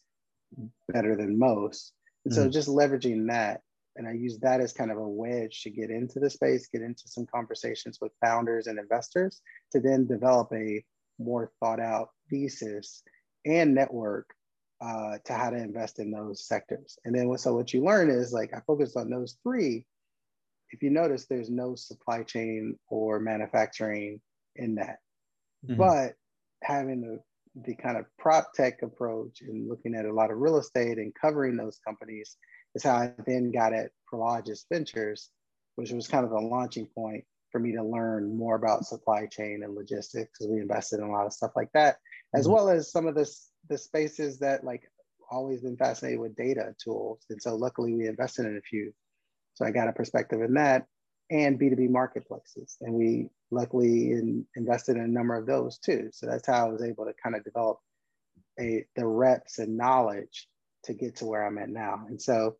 better 0.87 1.15
than 1.15 1.37
most. 1.37 1.93
And 2.25 2.33
mm-hmm. 2.33 2.43
so 2.43 2.49
just 2.49 2.69
leveraging 2.69 3.27
that, 3.27 3.61
and 3.97 4.07
I 4.07 4.13
use 4.13 4.37
that 4.39 4.61
as 4.61 4.73
kind 4.73 4.91
of 4.91 4.97
a 4.97 5.07
wedge 5.07 5.63
to 5.63 5.69
get 5.69 5.89
into 5.89 6.19
the 6.19 6.29
space, 6.29 6.69
get 6.71 6.81
into 6.81 7.07
some 7.07 7.25
conversations 7.25 7.97
with 7.99 8.11
founders 8.23 8.67
and 8.67 8.79
investors 8.79 9.41
to 9.71 9.79
then 9.79 10.05
develop 10.05 10.49
a 10.53 10.83
more 11.19 11.51
thought 11.59 11.79
out 11.79 12.09
thesis 12.29 13.01
and 13.45 13.73
network 13.73 14.29
uh, 14.81 15.17
to 15.25 15.33
how 15.33 15.49
to 15.49 15.57
invest 15.57 15.99
in 15.99 16.11
those 16.11 16.45
sectors. 16.45 16.97
And 17.05 17.15
then 17.15 17.35
so 17.37 17.55
what 17.55 17.73
you 17.73 17.83
learn 17.83 18.09
is 18.09 18.31
like 18.31 18.53
I 18.53 18.59
focused 18.67 18.95
on 18.95 19.09
those 19.09 19.37
three. 19.43 19.85
If 20.69 20.83
you 20.83 20.89
notice, 20.89 21.25
there's 21.25 21.49
no 21.49 21.75
supply 21.75 22.23
chain 22.23 22.77
or 22.89 23.19
manufacturing 23.19 24.21
in 24.55 24.75
that. 24.75 24.97
Mm-hmm. 25.65 25.77
But 25.77 26.13
having 26.61 27.01
the, 27.01 27.19
the 27.65 27.75
kind 27.75 27.97
of 27.97 28.05
prop 28.19 28.53
tech 28.53 28.81
approach 28.83 29.41
and 29.41 29.67
looking 29.67 29.95
at 29.95 30.05
a 30.05 30.13
lot 30.13 30.29
of 30.29 30.37
real 30.37 30.57
estate 30.57 30.97
and 30.97 31.15
covering 31.19 31.55
those 31.55 31.79
companies 31.85 32.37
is 32.75 32.83
how 32.83 32.95
I 32.95 33.13
then 33.25 33.51
got 33.51 33.73
at 33.73 33.91
Prologis 34.11 34.65
Ventures, 34.71 35.29
which 35.75 35.91
was 35.91 36.07
kind 36.07 36.23
of 36.23 36.31
the 36.31 36.39
launching 36.39 36.87
point 36.87 37.23
for 37.51 37.59
me 37.59 37.73
to 37.73 37.83
learn 37.83 38.37
more 38.37 38.55
about 38.55 38.85
supply 38.85 39.25
chain 39.25 39.61
and 39.63 39.75
logistics 39.75 40.37
because 40.37 40.51
we 40.51 40.59
invested 40.59 40.99
in 40.99 41.05
a 41.05 41.11
lot 41.11 41.25
of 41.25 41.33
stuff 41.33 41.51
like 41.55 41.71
that 41.73 41.97
as 42.35 42.45
mm-hmm. 42.45 42.53
well 42.53 42.69
as 42.69 42.91
some 42.91 43.07
of 43.07 43.15
this 43.15 43.49
the 43.69 43.77
spaces 43.77 44.39
that 44.39 44.63
like 44.63 44.89
always 45.29 45.61
been 45.61 45.77
fascinated 45.77 46.19
with 46.19 46.35
data 46.35 46.73
tools. 46.81 47.19
And 47.29 47.41
so 47.41 47.55
luckily 47.55 47.93
we 47.93 48.07
invested 48.07 48.45
in 48.45 48.57
a 48.57 48.61
few. 48.61 48.93
So 49.55 49.65
I 49.65 49.71
got 49.71 49.89
a 49.89 49.93
perspective 49.93 50.41
in 50.41 50.53
that 50.53 50.85
and 51.29 51.59
B2B 51.59 51.89
marketplaces. 51.89 52.77
And 52.81 52.93
we 52.93 53.29
luckily 53.51 54.11
in, 54.11 54.45
invested 54.55 54.95
in 54.95 55.03
a 55.03 55.07
number 55.07 55.35
of 55.35 55.45
those 55.45 55.79
too. 55.79 56.09
So 56.13 56.27
that's 56.27 56.47
how 56.47 56.67
I 56.67 56.69
was 56.69 56.81
able 56.81 57.05
to 57.05 57.13
kind 57.21 57.35
of 57.35 57.43
develop 57.43 57.79
a 58.59 58.85
the 58.95 59.05
reps 59.05 59.59
and 59.59 59.77
knowledge 59.77 60.47
to 60.87 60.93
get 60.93 61.17
to 61.17 61.25
where 61.25 61.45
I'm 61.45 61.57
at 61.57 61.69
now. 61.69 62.05
And 62.07 62.21
so 62.21 62.57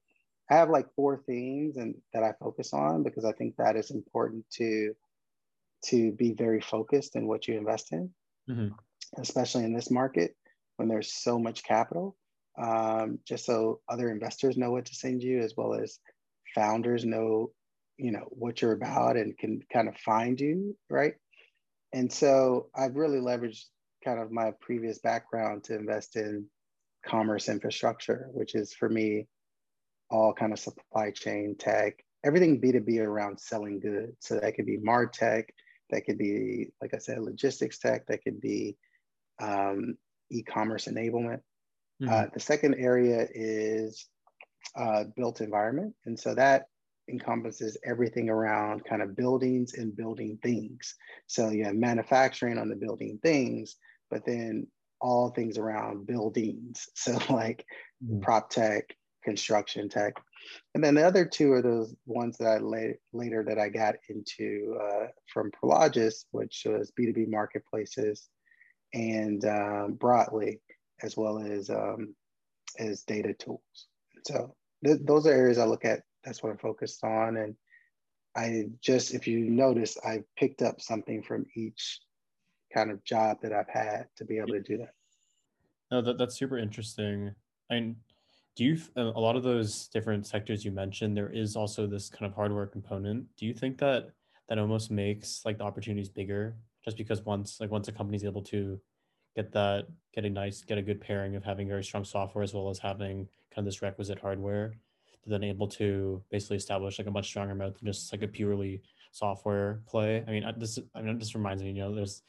I 0.50 0.56
have 0.56 0.70
like 0.70 0.94
four 0.96 1.22
themes 1.26 1.78
and 1.78 1.96
that 2.14 2.24
I 2.24 2.34
focus 2.40 2.74
on 2.74 3.04
because 3.04 3.26
I 3.26 3.34
think 3.34 3.56
that 3.58 3.76
is 3.76 3.92
important 3.92 4.46
to 4.54 4.94
to 5.86 6.12
be 6.14 6.34
very 6.34 6.62
focused 6.62 7.16
in 7.16 7.28
what 7.28 7.48
you 7.48 7.58
invest 7.58 7.92
in. 7.92 8.10
Mm-hmm 8.50 8.74
especially 9.20 9.64
in 9.64 9.74
this 9.74 9.92
market 9.92 10.36
when 10.78 10.88
there's 10.88 11.14
so 11.14 11.40
much 11.40 11.64
capital, 11.64 12.16
um, 12.58 13.20
just 13.26 13.46
so 13.46 13.82
other 13.90 14.10
investors 14.10 14.58
know 14.58 14.72
what 14.72 14.86
to 14.86 14.96
send 14.96 15.24
you, 15.24 15.40
as 15.42 15.54
well 15.56 15.74
as 15.74 16.00
founders 16.54 17.06
know, 17.06 17.52
you 17.98 18.12
know, 18.12 18.28
what 18.30 18.62
you're 18.62 18.74
about 18.74 19.18
and 19.18 19.38
can 19.38 19.62
kind 19.72 19.88
of 19.88 19.98
find 19.98 20.40
you, 20.40 20.76
right? 20.90 21.14
And 21.94 22.12
so 22.12 22.70
I've 22.76 22.96
really 22.96 23.20
leveraged 23.20 23.64
kind 24.04 24.20
of 24.20 24.32
my 24.32 24.52
previous 24.62 25.00
background 25.00 25.64
to 25.66 25.76
invest 25.76 26.16
in 26.16 26.46
commerce 27.06 27.50
infrastructure, 27.50 28.30
which 28.34 28.56
is 28.56 28.74
for 28.74 28.90
me 28.90 29.28
all 30.10 30.34
kind 30.34 30.54
of 30.54 30.60
supply 30.60 31.12
chain 31.12 31.56
tech, 31.58 32.04
everything 32.24 32.62
B2B 32.62 33.00
around 33.00 33.40
selling 33.40 33.80
goods. 33.80 34.16
So 34.20 34.40
that 34.40 34.56
could 34.56 34.66
be 34.66 34.78
MarTech, 34.78 35.46
that 35.90 36.06
could 36.06 36.18
be, 36.18 36.70
like 36.82 36.94
I 36.94 36.98
said, 36.98 37.20
logistics 37.20 37.80
tech, 37.80 38.06
that 38.08 38.24
could 38.24 38.42
be 38.42 38.78
um, 39.40 39.98
e-commerce 40.30 40.88
enablement. 40.88 41.42
Mm-hmm. 42.02 42.10
Uh, 42.10 42.26
the 42.34 42.40
second 42.40 42.76
area 42.76 43.28
is 43.34 44.08
uh, 44.76 45.06
built 45.16 45.42
environment. 45.42 45.94
And 46.06 46.20
so 46.20 46.36
that 46.36 46.66
encompasses 47.10 47.78
everything 47.86 48.30
around 48.30 48.84
kind 48.84 49.02
of 49.02 49.16
buildings 49.16 49.74
and 49.74 49.96
building 49.96 50.38
things. 50.44 50.96
So 51.28 51.50
you 51.50 51.64
have 51.66 51.76
manufacturing 51.76 52.58
on 52.58 52.70
the 52.70 52.76
building 52.76 53.20
things, 53.24 53.78
but 54.12 54.26
then 54.26 54.68
all 55.00 55.30
things 55.30 55.58
around 55.58 56.08
buildings. 56.08 56.88
So 56.96 57.14
like 57.30 57.66
mm-hmm. 58.04 58.20
prop 58.22 58.50
tech, 58.50 58.96
construction 59.24 59.90
tech. 59.90 60.14
And 60.76 60.84
then 60.84 60.96
the 60.96 61.06
other 61.06 61.26
two 61.26 61.52
are 61.52 61.62
those 61.62 61.96
ones 62.06 62.38
that 62.38 62.48
I 62.48 62.58
la- 62.58 62.98
later 63.14 63.44
that 63.44 63.60
I 63.60 63.70
got 63.70 63.96
into 64.10 64.78
uh, 64.82 65.08
from 65.32 65.52
Prologis, 65.52 66.26
which 66.32 66.64
was 66.66 66.92
B2B 66.98 67.28
marketplaces 67.28 68.30
and 68.94 69.44
um, 69.46 69.94
broadly, 70.00 70.62
as 71.04 71.18
well 71.18 71.40
as 71.40 71.70
um, 71.70 72.16
as 72.80 73.04
data 73.04 73.34
tools. 73.34 73.88
So 74.26 74.56
th- 74.86 75.02
those 75.04 75.28
are 75.28 75.34
areas 75.34 75.58
I 75.58 75.66
look 75.66 75.86
at. 75.86 76.02
That's 76.24 76.42
what 76.42 76.52
I'm 76.52 76.58
focused 76.58 77.04
on, 77.04 77.38
and 77.38 77.56
I 78.36 78.66
just, 78.82 79.16
if 79.16 79.28
you 79.28 79.40
notice, 79.40 79.98
I 80.06 80.24
picked 80.38 80.62
up 80.62 80.80
something 80.80 81.24
from 81.24 81.46
each 81.56 82.00
kind 82.78 82.92
of 82.92 83.04
job 83.04 83.42
that 83.42 83.52
I've 83.52 83.70
had 83.70 84.06
to 84.18 84.24
be 84.24 84.38
able 84.38 84.50
to 84.50 84.62
do 84.62 84.78
that. 84.78 84.94
No, 85.90 86.02
that, 86.02 86.20
that's 86.20 86.38
super 86.38 86.60
interesting. 86.60 87.34
And 87.72 87.96
do 88.56 88.66
you, 88.66 88.78
a 88.96 89.02
lot 89.02 89.36
of 89.36 89.44
those 89.44 89.88
different 89.88 90.28
sectors 90.28 90.64
you 90.64 90.72
mentioned, 90.72 91.18
there 91.18 91.30
is 91.30 91.56
also 91.56 91.88
this 91.88 92.08
kind 92.10 92.30
of 92.30 92.36
hardware 92.36 92.68
component. 92.68 93.26
Do 93.36 93.46
you 93.48 93.54
think 93.54 93.80
that 93.80 94.10
that 94.48 94.60
almost 94.60 94.92
makes 94.92 95.42
like 95.44 95.58
the 95.58 95.64
opportunities 95.64 96.10
bigger 96.10 96.56
just 96.84 96.98
because 96.98 97.22
once 97.26 97.60
like 97.60 97.72
once 97.72 97.88
a 97.88 97.92
company's 97.92 98.24
able 98.24 98.42
to 98.44 98.80
get 99.36 99.52
that 99.52 99.88
get 100.14 100.24
a 100.24 100.30
nice 100.30 100.62
get 100.62 100.78
a 100.78 100.82
good 100.82 101.02
pairing 101.02 101.36
of 101.36 101.44
having 101.44 101.68
very 101.68 101.84
strong 101.84 102.06
software 102.06 102.44
as 102.44 102.54
well 102.54 102.70
as 102.70 102.80
having 102.80 103.28
kind 103.54 103.60
of 103.60 103.66
this 103.66 103.82
requisite 103.82 104.20
hardware 104.20 104.74
then 105.26 105.44
able 105.44 105.68
to 105.68 106.24
basically 106.32 106.56
establish 106.56 106.98
like 106.98 107.08
a 107.08 107.12
much 107.12 107.28
stronger 107.28 107.54
moat 107.54 107.78
than 107.78 107.86
just 107.86 108.14
like 108.14 108.22
a 108.22 108.28
purely 108.28 108.82
software 109.12 109.82
play 109.86 110.24
i 110.26 110.32
mean 110.32 110.50
this 110.56 110.80
i 110.96 111.02
mean 111.02 111.20
this 111.20 111.36
reminds 111.36 111.62
me 111.62 111.70
you 111.72 111.82
know 111.82 111.94
there's 111.94 112.22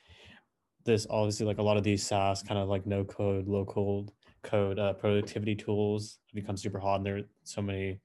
this 0.89 1.07
obviously 1.09 1.47
like 1.47 1.59
a 1.59 1.63
lot 1.63 1.77
of 1.77 1.85
these 1.85 2.05
SaaS 2.05 2.43
kind 2.43 2.59
of 2.59 2.69
like 2.69 2.87
no 2.87 3.05
code, 3.05 3.47
low 3.47 3.65
code 3.65 4.11
code 4.43 4.79
uh, 4.79 4.93
productivity 4.95 5.55
tools 5.55 6.19
become 6.35 6.57
super 6.57 6.79
hot. 6.79 6.97
And 6.97 7.07
there 7.07 7.19
are 7.19 7.29
so 7.45 7.63
many, 7.63 8.01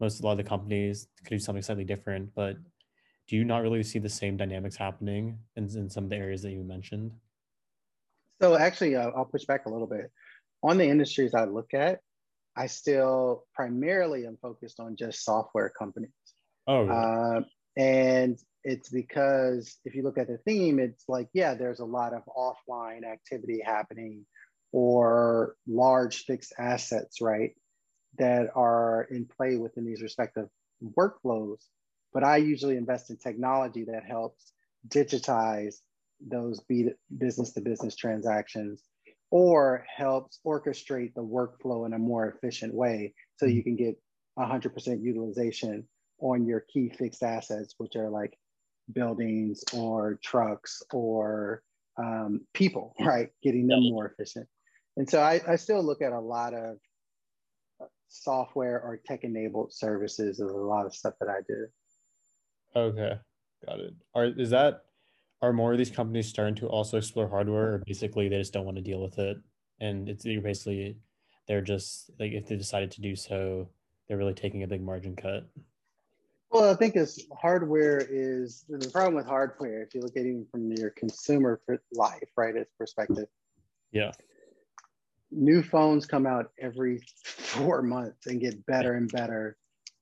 most 0.00 0.20
a 0.20 0.24
lot 0.24 0.32
of 0.32 0.38
the 0.38 0.44
companies 0.44 1.08
could 1.24 1.30
do 1.30 1.38
something 1.38 1.62
slightly 1.62 1.84
different. 1.84 2.34
But 2.34 2.56
do 3.28 3.36
you 3.36 3.44
not 3.44 3.62
really 3.62 3.82
see 3.82 3.98
the 3.98 4.08
same 4.08 4.36
dynamics 4.36 4.76
happening 4.76 5.38
in, 5.56 5.64
in 5.76 5.88
some 5.88 6.04
of 6.04 6.10
the 6.10 6.16
areas 6.16 6.42
that 6.42 6.50
you 6.50 6.64
mentioned? 6.64 7.12
So 8.40 8.56
actually, 8.56 8.96
uh, 8.96 9.10
I'll 9.16 9.24
push 9.24 9.44
back 9.44 9.66
a 9.66 9.70
little 9.70 9.86
bit. 9.86 10.10
On 10.64 10.76
the 10.76 10.86
industries 10.86 11.34
I 11.34 11.44
look 11.44 11.74
at, 11.74 12.00
I 12.56 12.66
still 12.66 13.44
primarily 13.54 14.26
am 14.26 14.36
focused 14.42 14.80
on 14.80 14.96
just 14.96 15.24
software 15.24 15.70
companies. 15.70 16.10
Oh, 16.66 16.82
really? 16.82 16.90
uh, 16.90 17.40
and 17.76 18.38
it's 18.64 18.88
because 18.88 19.76
if 19.84 19.94
you 19.94 20.02
look 20.02 20.18
at 20.18 20.28
the 20.28 20.38
theme, 20.38 20.78
it's 20.78 21.04
like, 21.08 21.28
yeah, 21.32 21.54
there's 21.54 21.80
a 21.80 21.84
lot 21.84 22.12
of 22.12 22.22
offline 22.26 23.04
activity 23.04 23.60
happening 23.64 24.24
or 24.72 25.56
large 25.66 26.24
fixed 26.24 26.54
assets, 26.58 27.20
right, 27.20 27.52
that 28.18 28.48
are 28.54 29.06
in 29.10 29.26
play 29.26 29.56
within 29.56 29.84
these 29.84 30.02
respective 30.02 30.48
workflows. 30.96 31.58
But 32.12 32.24
I 32.24 32.36
usually 32.38 32.76
invest 32.76 33.10
in 33.10 33.16
technology 33.16 33.84
that 33.84 34.04
helps 34.04 34.52
digitize 34.88 35.76
those 36.20 36.60
business 37.16 37.52
to 37.52 37.60
business 37.60 37.96
transactions 37.96 38.82
or 39.30 39.84
helps 39.94 40.38
orchestrate 40.46 41.14
the 41.14 41.22
workflow 41.22 41.86
in 41.86 41.94
a 41.94 41.98
more 41.98 42.28
efficient 42.28 42.74
way 42.74 43.14
so 43.36 43.46
you 43.46 43.60
mm-hmm. 43.60 43.76
can 43.76 43.76
get 43.76 43.96
100% 44.38 45.02
utilization 45.02 45.88
on 46.22 46.46
your 46.46 46.60
key 46.60 46.88
fixed 46.88 47.22
assets, 47.22 47.74
which 47.78 47.96
are 47.96 48.08
like 48.08 48.38
buildings 48.92 49.62
or 49.74 50.18
trucks 50.22 50.82
or 50.92 51.62
um, 51.98 52.40
people, 52.54 52.94
right? 53.00 53.30
Getting 53.42 53.66
them 53.66 53.82
more 53.82 54.06
efficient. 54.06 54.48
And 54.96 55.08
so 55.08 55.20
I, 55.20 55.40
I 55.46 55.56
still 55.56 55.82
look 55.82 56.02
at 56.02 56.12
a 56.12 56.20
lot 56.20 56.54
of 56.54 56.76
software 58.08 58.80
or 58.80 59.00
tech 59.04 59.24
enabled 59.24 59.72
services 59.72 60.40
as 60.40 60.50
a 60.50 60.56
lot 60.56 60.86
of 60.86 60.94
stuff 60.94 61.14
that 61.20 61.28
I 61.28 61.40
do. 61.48 61.66
Okay, 62.76 63.18
got 63.66 63.80
it. 63.80 63.94
Are 64.14 64.26
is 64.26 64.50
that 64.50 64.84
are 65.40 65.52
more 65.52 65.72
of 65.72 65.78
these 65.78 65.90
companies 65.90 66.28
starting 66.28 66.54
to 66.56 66.66
also 66.68 66.98
explore 66.98 67.28
hardware, 67.28 67.74
or 67.74 67.82
basically 67.86 68.28
they 68.28 68.38
just 68.38 68.52
don't 68.52 68.64
want 68.64 68.76
to 68.76 68.82
deal 68.82 69.02
with 69.02 69.18
it, 69.18 69.38
and 69.80 70.08
it's 70.08 70.24
you're 70.24 70.42
basically 70.42 70.96
they're 71.48 71.62
just 71.62 72.10
like 72.20 72.32
if 72.32 72.46
they 72.46 72.56
decided 72.56 72.90
to 72.92 73.00
do 73.00 73.16
so, 73.16 73.68
they're 74.08 74.18
really 74.18 74.34
taking 74.34 74.62
a 74.62 74.68
big 74.68 74.82
margin 74.82 75.16
cut. 75.16 75.48
Well, 76.52 76.70
I 76.70 76.74
think 76.74 76.96
as 76.96 77.18
hardware 77.40 78.06
is 78.10 78.66
the 78.68 78.90
problem 78.90 79.14
with 79.14 79.24
hardware. 79.24 79.82
If 79.82 79.94
you 79.94 80.02
look 80.02 80.18
at 80.18 80.26
it 80.26 80.46
from 80.50 80.70
your 80.72 80.90
consumer 80.90 81.62
life, 81.94 82.28
right, 82.36 82.54
as 82.54 82.66
perspective. 82.78 83.26
Yeah. 83.90 84.12
New 85.30 85.62
phones 85.62 86.04
come 86.04 86.26
out 86.26 86.50
every 86.60 87.00
four 87.24 87.80
months 87.80 88.26
and 88.26 88.38
get 88.38 88.66
better 88.66 88.92
and 88.94 89.10
better, 89.10 89.56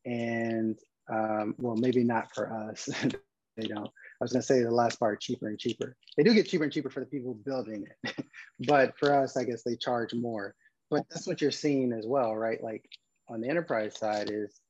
and 0.04 0.76
um, 1.09 1.54
well, 1.59 1.76
maybe 1.76 2.02
not 2.02 2.35
for 2.35 2.52
us. 2.52 2.87
they 3.57 3.69
don't. 3.69 3.87
I 3.87 4.25
was 4.25 4.33
going 4.33 4.42
to 4.42 4.47
say 4.47 4.62
the 4.64 4.73
last 4.73 4.99
part, 4.99 5.21
cheaper 5.21 5.47
and 5.47 5.59
cheaper. 5.59 5.97
They 6.16 6.25
do 6.25 6.35
get 6.35 6.49
cheaper 6.49 6.64
and 6.64 6.73
cheaper 6.73 6.90
for 6.90 6.99
the 6.99 7.07
people 7.07 7.35
building 7.35 7.87
it, 8.02 8.25
but 8.66 8.99
for 8.99 9.14
us, 9.14 9.37
I 9.37 9.45
guess 9.45 9.62
they 9.62 9.76
charge 9.76 10.14
more. 10.14 10.57
But 10.90 11.04
that's 11.11 11.28
what 11.28 11.40
you're 11.40 11.52
seeing 11.52 11.92
as 11.92 12.07
well, 12.09 12.35
right? 12.35 12.61
Like 12.61 12.85
on 13.28 13.40
the 13.40 13.49
enterprise 13.49 13.97
side, 13.97 14.30
is 14.33 14.61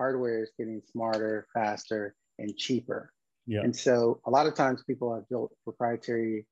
hardware 0.00 0.42
is 0.42 0.50
getting 0.58 0.80
smarter, 0.90 1.46
faster, 1.52 2.14
and 2.38 2.56
cheaper. 2.56 3.12
Yeah. 3.46 3.60
And 3.60 3.76
so 3.76 4.20
a 4.26 4.30
lot 4.30 4.46
of 4.46 4.54
times 4.54 4.82
people 4.86 5.14
have 5.14 5.28
built 5.28 5.52
proprietary 5.62 6.46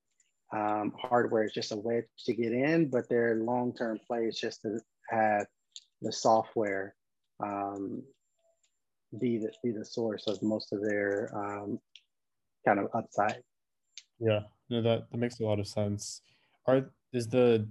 um, 0.55 0.93
hardware 1.01 1.45
is 1.45 1.55
just 1.55 1.73
a 1.73 1.77
wedge 1.77 2.05
to 2.27 2.35
get 2.35 2.53
in, 2.53 2.91
but 2.91 3.09
their 3.09 3.37
long-term 3.37 4.01
play 4.07 4.25
is 4.25 4.39
just 4.39 4.61
to 4.63 4.81
have 5.09 5.47
the 6.03 6.13
software 6.13 6.95
um, 7.43 8.03
be 9.19 9.39
the 9.39 9.51
be 9.65 9.71
the 9.71 9.85
source 9.85 10.27
of 10.27 10.43
most 10.43 10.73
of 10.75 10.83
their 10.83 11.31
um, 11.35 11.79
kind 12.67 12.79
of 12.79 12.89
upside. 12.95 13.43
Yeah, 14.19 14.41
no, 14.69 14.83
that 14.83 15.11
that 15.11 15.19
makes 15.19 15.41
a 15.41 15.45
lot 15.45 15.61
of 15.61 15.67
sense. 15.67 16.21
Are 16.67 16.91
is 17.13 17.29
the 17.29 17.67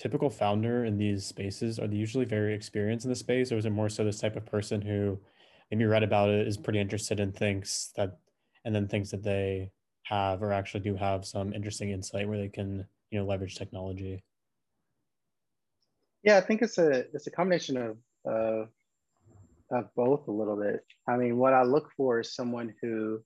typical 0.00 0.30
founder 0.30 0.86
in 0.86 0.96
these 0.96 1.26
spaces 1.26 1.78
are 1.78 1.86
they 1.86 1.96
usually 1.96 2.24
very 2.24 2.54
experienced 2.54 3.04
in 3.04 3.10
the 3.10 3.16
space, 3.16 3.52
or 3.52 3.58
is 3.58 3.66
it 3.66 3.70
more 3.70 3.90
so 3.90 4.02
this 4.02 4.18
type 4.18 4.34
of 4.34 4.46
person 4.46 4.80
who 4.80 5.18
maybe 5.70 5.84
read 5.84 6.02
about 6.02 6.30
it 6.30 6.48
is 6.48 6.56
pretty 6.56 6.80
interested 6.80 7.20
and 7.20 7.36
thinks 7.36 7.92
that, 7.96 8.18
and 8.64 8.74
then 8.74 8.88
thinks 8.88 9.10
that 9.10 9.22
they 9.22 9.70
have 10.04 10.42
or 10.42 10.52
actually 10.52 10.80
do 10.80 10.96
have 10.96 11.26
some 11.26 11.52
interesting 11.52 11.90
insight 11.90 12.26
where 12.26 12.38
they 12.38 12.48
can 12.48 12.86
you 13.10 13.18
know 13.18 13.26
leverage 13.26 13.56
technology. 13.56 14.24
Yeah, 16.22 16.38
I 16.38 16.40
think 16.40 16.62
it's 16.62 16.78
a 16.78 17.04
it's 17.12 17.26
a 17.26 17.30
combination 17.30 17.76
of 17.76 17.96
of, 18.24 18.68
of 19.70 19.94
both 19.94 20.28
a 20.28 20.32
little 20.32 20.56
bit. 20.56 20.82
I 21.06 21.16
mean, 21.16 21.36
what 21.36 21.52
I 21.52 21.62
look 21.62 21.90
for 21.94 22.20
is 22.20 22.34
someone 22.34 22.74
who, 22.80 23.20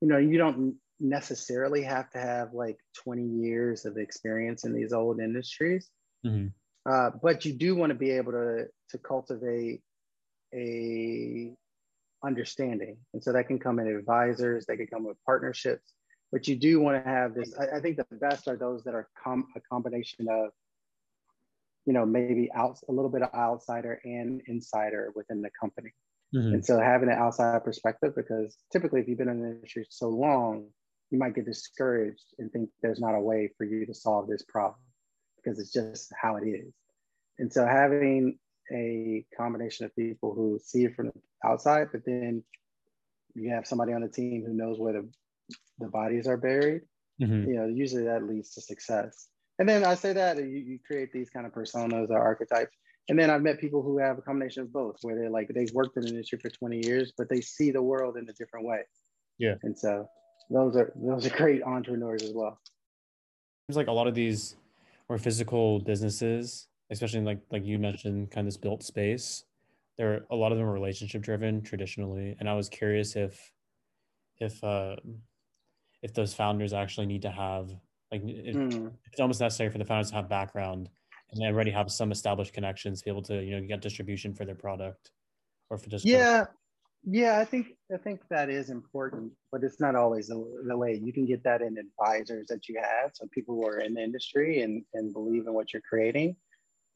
you 0.00 0.08
know, 0.08 0.18
you 0.18 0.36
don't 0.36 0.74
necessarily 1.00 1.82
have 1.82 2.10
to 2.10 2.18
have 2.18 2.52
like 2.52 2.78
20 3.02 3.22
years 3.22 3.84
of 3.84 3.96
experience 3.96 4.64
in 4.64 4.74
these 4.74 4.92
old 4.92 5.20
industries 5.20 5.88
mm-hmm. 6.24 6.48
uh, 6.90 7.10
but 7.22 7.44
you 7.44 7.52
do 7.52 7.74
want 7.74 7.90
to 7.90 7.98
be 7.98 8.10
able 8.10 8.32
to 8.32 8.66
to 8.90 8.98
cultivate 8.98 9.80
a 10.54 11.52
understanding 12.22 12.98
and 13.14 13.24
so 13.24 13.32
that 13.32 13.46
can 13.48 13.58
come 13.58 13.78
in 13.78 13.86
advisors 13.86 14.66
that 14.66 14.76
can 14.76 14.86
come 14.86 15.04
with 15.04 15.16
partnerships 15.24 15.94
but 16.30 16.46
you 16.46 16.56
do 16.56 16.80
want 16.80 17.02
to 17.02 17.10
have 17.10 17.34
this 17.34 17.54
I, 17.58 17.78
I 17.78 17.80
think 17.80 17.96
the 17.96 18.06
best 18.10 18.46
are 18.46 18.56
those 18.56 18.84
that 18.84 18.94
are 18.94 19.08
com- 19.22 19.48
a 19.56 19.60
combination 19.60 20.26
of 20.28 20.50
you 21.86 21.94
know 21.94 22.04
maybe 22.04 22.50
out 22.54 22.78
a 22.88 22.92
little 22.92 23.10
bit 23.10 23.22
of 23.22 23.32
outsider 23.34 24.00
and 24.04 24.42
insider 24.46 25.12
within 25.14 25.40
the 25.40 25.50
company 25.58 25.92
mm-hmm. 26.34 26.54
and 26.54 26.64
so 26.64 26.78
having 26.78 27.08
an 27.08 27.16
outside 27.16 27.64
perspective 27.64 28.14
because 28.14 28.56
typically 28.70 29.00
if 29.00 29.08
you've 29.08 29.18
been 29.18 29.28
in 29.28 29.40
the 29.40 29.48
industry 29.48 29.86
so 29.88 30.08
long 30.08 30.66
you 31.10 31.18
might 31.18 31.34
get 31.34 31.46
discouraged 31.46 32.24
and 32.38 32.50
think 32.52 32.70
there's 32.82 33.00
not 33.00 33.14
a 33.14 33.20
way 33.20 33.50
for 33.56 33.64
you 33.64 33.86
to 33.86 33.94
solve 33.94 34.28
this 34.28 34.42
problem 34.48 34.80
because 35.36 35.58
it's 35.58 35.72
just 35.72 36.12
how 36.20 36.36
it 36.36 36.46
is. 36.46 36.72
And 37.38 37.52
so 37.52 37.66
having 37.66 38.38
a 38.72 39.24
combination 39.36 39.86
of 39.86 39.96
people 39.96 40.34
who 40.34 40.58
see 40.62 40.84
it 40.84 40.94
from 40.94 41.06
the 41.06 41.48
outside, 41.48 41.88
but 41.92 42.02
then 42.04 42.44
you 43.34 43.50
have 43.50 43.66
somebody 43.66 43.92
on 43.92 44.02
the 44.02 44.08
team 44.08 44.44
who 44.46 44.52
knows 44.52 44.78
where 44.78 44.92
the, 44.92 45.08
the 45.78 45.88
bodies 45.88 46.26
are 46.26 46.36
buried, 46.36 46.82
mm-hmm. 47.20 47.48
you 47.48 47.56
know, 47.56 47.66
usually 47.66 48.04
that 48.04 48.24
leads 48.24 48.54
to 48.54 48.60
success. 48.60 49.28
And 49.58 49.68
then 49.68 49.84
I 49.84 49.94
say 49.94 50.12
that 50.12 50.38
you, 50.38 50.44
you 50.44 50.78
create 50.86 51.12
these 51.12 51.30
kind 51.30 51.46
of 51.46 51.52
personas 51.52 52.10
or 52.10 52.18
archetypes. 52.18 52.76
And 53.08 53.18
then 53.18 53.30
I've 53.30 53.42
met 53.42 53.58
people 53.58 53.82
who 53.82 53.98
have 53.98 54.18
a 54.18 54.22
combination 54.22 54.62
of 54.62 54.72
both, 54.72 54.96
where 55.02 55.16
they're 55.16 55.30
like, 55.30 55.48
they've 55.52 55.72
worked 55.74 55.96
in 55.96 56.04
the 56.04 56.10
industry 56.10 56.38
for 56.40 56.48
20 56.48 56.86
years, 56.86 57.12
but 57.18 57.28
they 57.28 57.40
see 57.40 57.70
the 57.70 57.82
world 57.82 58.16
in 58.16 58.28
a 58.28 58.32
different 58.34 58.66
way. 58.66 58.82
Yeah. 59.38 59.54
And 59.62 59.76
so 59.76 60.06
those 60.50 60.76
are 60.76 60.92
those 60.96 61.26
are 61.26 61.30
great 61.30 61.62
entrepreneurs 61.62 62.22
as 62.22 62.32
well. 62.32 62.58
Seems 63.68 63.76
like 63.76 63.86
a 63.86 63.92
lot 63.92 64.06
of 64.06 64.14
these 64.14 64.56
more 65.08 65.18
physical 65.18 65.80
businesses, 65.80 66.68
especially 66.90 67.20
like 67.20 67.40
like 67.50 67.64
you 67.64 67.78
mentioned, 67.78 68.30
kind 68.30 68.46
of 68.46 68.52
this 68.52 68.56
built 68.56 68.82
space. 68.82 69.44
There 69.96 70.24
a 70.30 70.36
lot 70.36 70.52
of 70.52 70.58
them 70.58 70.66
are 70.66 70.72
relationship 70.72 71.22
driven 71.22 71.62
traditionally, 71.62 72.36
and 72.40 72.48
I 72.48 72.54
was 72.54 72.68
curious 72.68 73.16
if 73.16 73.52
if 74.38 74.62
uh, 74.64 74.96
if 76.02 76.14
those 76.14 76.34
founders 76.34 76.72
actually 76.72 77.06
need 77.06 77.22
to 77.22 77.30
have 77.30 77.70
like 78.10 78.22
it, 78.24 78.56
mm. 78.56 78.92
it's 79.06 79.20
almost 79.20 79.40
necessary 79.40 79.70
for 79.70 79.78
the 79.78 79.84
founders 79.84 80.10
to 80.10 80.16
have 80.16 80.28
background 80.28 80.88
and 81.32 81.40
they 81.40 81.46
already 81.46 81.70
have 81.70 81.90
some 81.90 82.10
established 82.12 82.52
connections 82.52 83.00
to 83.00 83.04
be 83.04 83.10
able 83.10 83.22
to 83.22 83.42
you 83.42 83.60
know 83.60 83.66
get 83.66 83.80
distribution 83.80 84.34
for 84.34 84.44
their 84.44 84.54
product 84.54 85.12
or 85.70 85.78
for 85.78 85.88
just 85.88 86.04
yeah 86.04 86.46
yeah, 87.04 87.38
I 87.38 87.44
think 87.44 87.68
I 87.92 87.96
think 87.96 88.20
that 88.28 88.50
is 88.50 88.68
important, 88.68 89.32
but 89.50 89.64
it's 89.64 89.80
not 89.80 89.94
always 89.94 90.28
the, 90.28 90.62
the, 90.66 90.76
way. 90.76 91.00
You 91.02 91.12
can 91.12 91.26
get 91.26 91.42
that 91.44 91.62
in 91.62 91.76
advisors 91.78 92.48
that 92.48 92.68
you 92.68 92.78
have, 92.78 93.12
so 93.14 93.26
people 93.32 93.54
who 93.54 93.66
are 93.66 93.80
in 93.80 93.94
the 93.94 94.02
industry 94.02 94.62
and, 94.62 94.84
and 94.92 95.12
believe 95.12 95.46
in 95.46 95.54
what 95.54 95.72
you're 95.72 95.82
creating, 95.88 96.36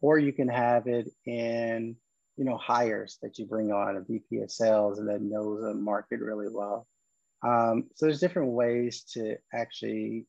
or 0.02 0.18
you 0.18 0.32
can 0.32 0.48
have 0.48 0.86
it 0.86 1.08
in 1.26 1.96
you 2.36 2.44
know 2.44 2.58
hires 2.58 3.18
that 3.22 3.38
you 3.38 3.46
bring 3.46 3.72
on 3.72 3.96
a 3.96 4.02
VP 4.02 4.40
of 4.40 4.50
sales 4.50 4.98
and 4.98 5.08
that 5.08 5.22
knows 5.22 5.62
the 5.62 5.74
market 5.74 6.20
really 6.20 6.48
well. 6.50 6.86
Um, 7.42 7.84
so 7.94 8.06
there's 8.06 8.20
different 8.20 8.52
ways 8.52 9.04
to 9.14 9.36
actually 9.54 10.26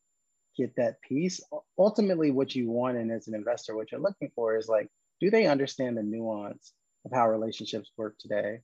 get 0.57 0.73
that 0.77 1.01
piece. 1.01 1.41
Ultimately, 1.77 2.31
what 2.31 2.55
you 2.55 2.69
want, 2.69 2.97
and 2.97 3.11
as 3.11 3.27
an 3.27 3.35
investor, 3.35 3.75
what 3.75 3.91
you're 3.91 4.01
looking 4.01 4.31
for 4.35 4.55
is 4.55 4.69
like, 4.69 4.87
do 5.19 5.29
they 5.29 5.47
understand 5.47 5.97
the 5.97 6.03
nuance 6.03 6.73
of 7.05 7.11
how 7.13 7.29
relationships 7.29 7.91
work 7.97 8.15
today? 8.19 8.59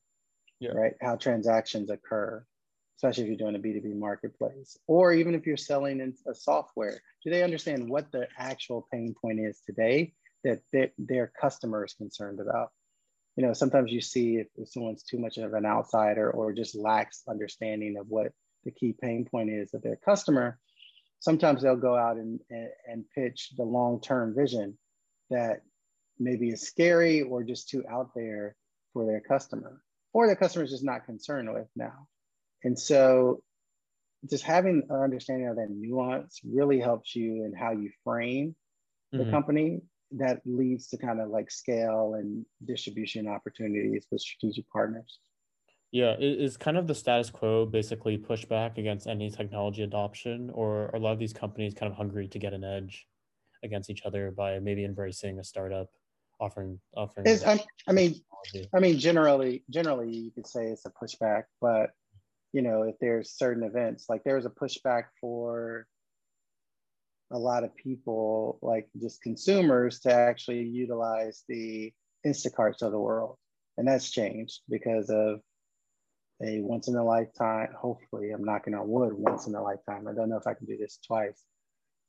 Yeah. 0.61 0.71
right? 0.71 0.93
How 1.01 1.15
transactions 1.15 1.89
occur, 1.89 2.45
especially 2.97 3.23
if 3.23 3.29
you're 3.29 3.51
doing 3.51 3.55
a 3.55 3.59
B2B 3.59 3.97
marketplace, 3.97 4.77
or 4.87 5.11
even 5.11 5.35
if 5.35 5.45
you're 5.45 5.57
selling 5.57 5.99
in 5.99 6.13
a 6.27 6.35
software. 6.35 7.01
Do 7.23 7.31
they 7.31 7.43
understand 7.43 7.89
what 7.89 8.11
the 8.11 8.27
actual 8.37 8.87
pain 8.93 9.15
point 9.19 9.39
is 9.39 9.59
today 9.65 10.13
that 10.43 10.59
their, 10.71 10.91
their 10.97 11.33
customer 11.39 11.83
is 11.83 11.93
concerned 11.93 12.39
about? 12.39 12.69
You 13.35 13.45
know, 13.45 13.53
sometimes 13.53 13.91
you 13.91 14.01
see 14.01 14.37
if, 14.37 14.47
if 14.55 14.69
someone's 14.69 15.03
too 15.03 15.17
much 15.17 15.37
of 15.37 15.53
an 15.53 15.65
outsider 15.65 16.29
or 16.29 16.53
just 16.53 16.75
lacks 16.75 17.23
understanding 17.27 17.97
of 17.97 18.07
what 18.07 18.31
the 18.63 18.71
key 18.71 18.93
pain 19.01 19.25
point 19.25 19.49
is 19.49 19.73
of 19.73 19.81
their 19.81 19.95
customer, 19.95 20.59
sometimes 21.19 21.63
they'll 21.63 21.75
go 21.75 21.95
out 21.95 22.17
and, 22.17 22.39
and, 22.51 22.69
and 22.87 23.05
pitch 23.15 23.49
the 23.57 23.63
long-term 23.63 24.35
vision 24.35 24.77
that 25.31 25.61
maybe 26.19 26.49
is 26.49 26.61
scary 26.61 27.21
or 27.21 27.41
just 27.41 27.69
too 27.69 27.83
out 27.89 28.11
there 28.13 28.55
for 28.93 29.05
their 29.05 29.21
customer 29.21 29.81
or 30.13 30.27
the 30.27 30.35
customer 30.35 30.65
is 30.65 30.71
just 30.71 30.83
not 30.83 31.05
concerned 31.05 31.53
with 31.53 31.67
now. 31.75 32.07
And 32.63 32.77
so 32.77 33.41
just 34.29 34.43
having 34.43 34.83
an 34.89 34.95
understanding 34.95 35.47
of 35.47 35.55
that 35.55 35.69
nuance 35.69 36.39
really 36.43 36.79
helps 36.79 37.15
you 37.15 37.45
in 37.45 37.53
how 37.53 37.71
you 37.71 37.89
frame 38.03 38.55
the 39.11 39.19
mm-hmm. 39.19 39.31
company 39.31 39.81
that 40.11 40.41
leads 40.45 40.87
to 40.87 40.97
kind 40.97 41.19
of 41.19 41.29
like 41.29 41.49
scale 41.49 42.15
and 42.17 42.45
distribution 42.65 43.27
opportunities 43.27 44.05
with 44.11 44.21
strategic 44.21 44.69
partners. 44.69 45.19
Yeah, 45.91 46.15
is 46.19 46.55
kind 46.55 46.77
of 46.77 46.87
the 46.87 46.95
status 46.95 47.29
quo 47.29 47.65
basically 47.65 48.17
pushback 48.17 48.77
against 48.77 49.07
any 49.07 49.29
technology 49.29 49.83
adoption, 49.83 50.49
or 50.53 50.83
are 50.85 50.95
a 50.95 50.99
lot 50.99 51.11
of 51.11 51.19
these 51.19 51.33
companies 51.33 51.73
kind 51.73 51.91
of 51.91 51.97
hungry 51.97 52.29
to 52.29 52.39
get 52.39 52.53
an 52.53 52.63
edge 52.63 53.07
against 53.63 53.89
each 53.89 54.03
other 54.05 54.31
by 54.31 54.59
maybe 54.59 54.85
embracing 54.85 55.39
a 55.39 55.43
startup 55.43 55.89
offering 56.41 56.79
offering 56.97 57.27
I 57.87 57.91
mean 57.91 58.15
i 58.73 58.79
mean 58.79 58.97
generally 58.97 59.63
generally 59.69 60.13
you 60.13 60.31
could 60.31 60.47
say 60.47 60.65
it's 60.65 60.85
a 60.85 60.89
pushback 60.89 61.43
but 61.61 61.91
you 62.53 62.63
know 62.63 62.83
if 62.83 62.95
there's 62.99 63.37
certain 63.37 63.63
events 63.63 64.07
like 64.09 64.23
there 64.23 64.35
was 64.35 64.47
a 64.47 64.49
pushback 64.49 65.03
for 65.21 65.85
a 67.31 67.39
lot 67.39 67.63
of 67.63 67.75
people 67.75 68.59
like 68.61 68.87
just 68.99 69.21
consumers 69.21 69.99
to 70.01 70.13
actually 70.13 70.63
utilize 70.63 71.43
the 71.47 71.91
instacarts 72.25 72.81
of 72.81 72.91
the 72.91 72.99
world. 72.99 73.37
And 73.77 73.87
that's 73.87 74.11
changed 74.11 74.59
because 74.69 75.09
of 75.09 75.39
a 76.43 76.59
once 76.59 76.87
in 76.87 76.95
a 76.95 77.03
lifetime 77.03 77.69
hopefully 77.79 78.31
i'm 78.31 78.43
knocking 78.43 78.73
on 78.73 78.87
wood 78.87 79.13
once 79.13 79.45
in 79.45 79.53
a 79.53 79.61
lifetime. 79.61 80.07
I 80.07 80.13
don't 80.13 80.27
know 80.27 80.37
if 80.37 80.47
i 80.47 80.55
can 80.55 80.65
do 80.65 80.77
this 80.77 80.97
twice 81.05 81.43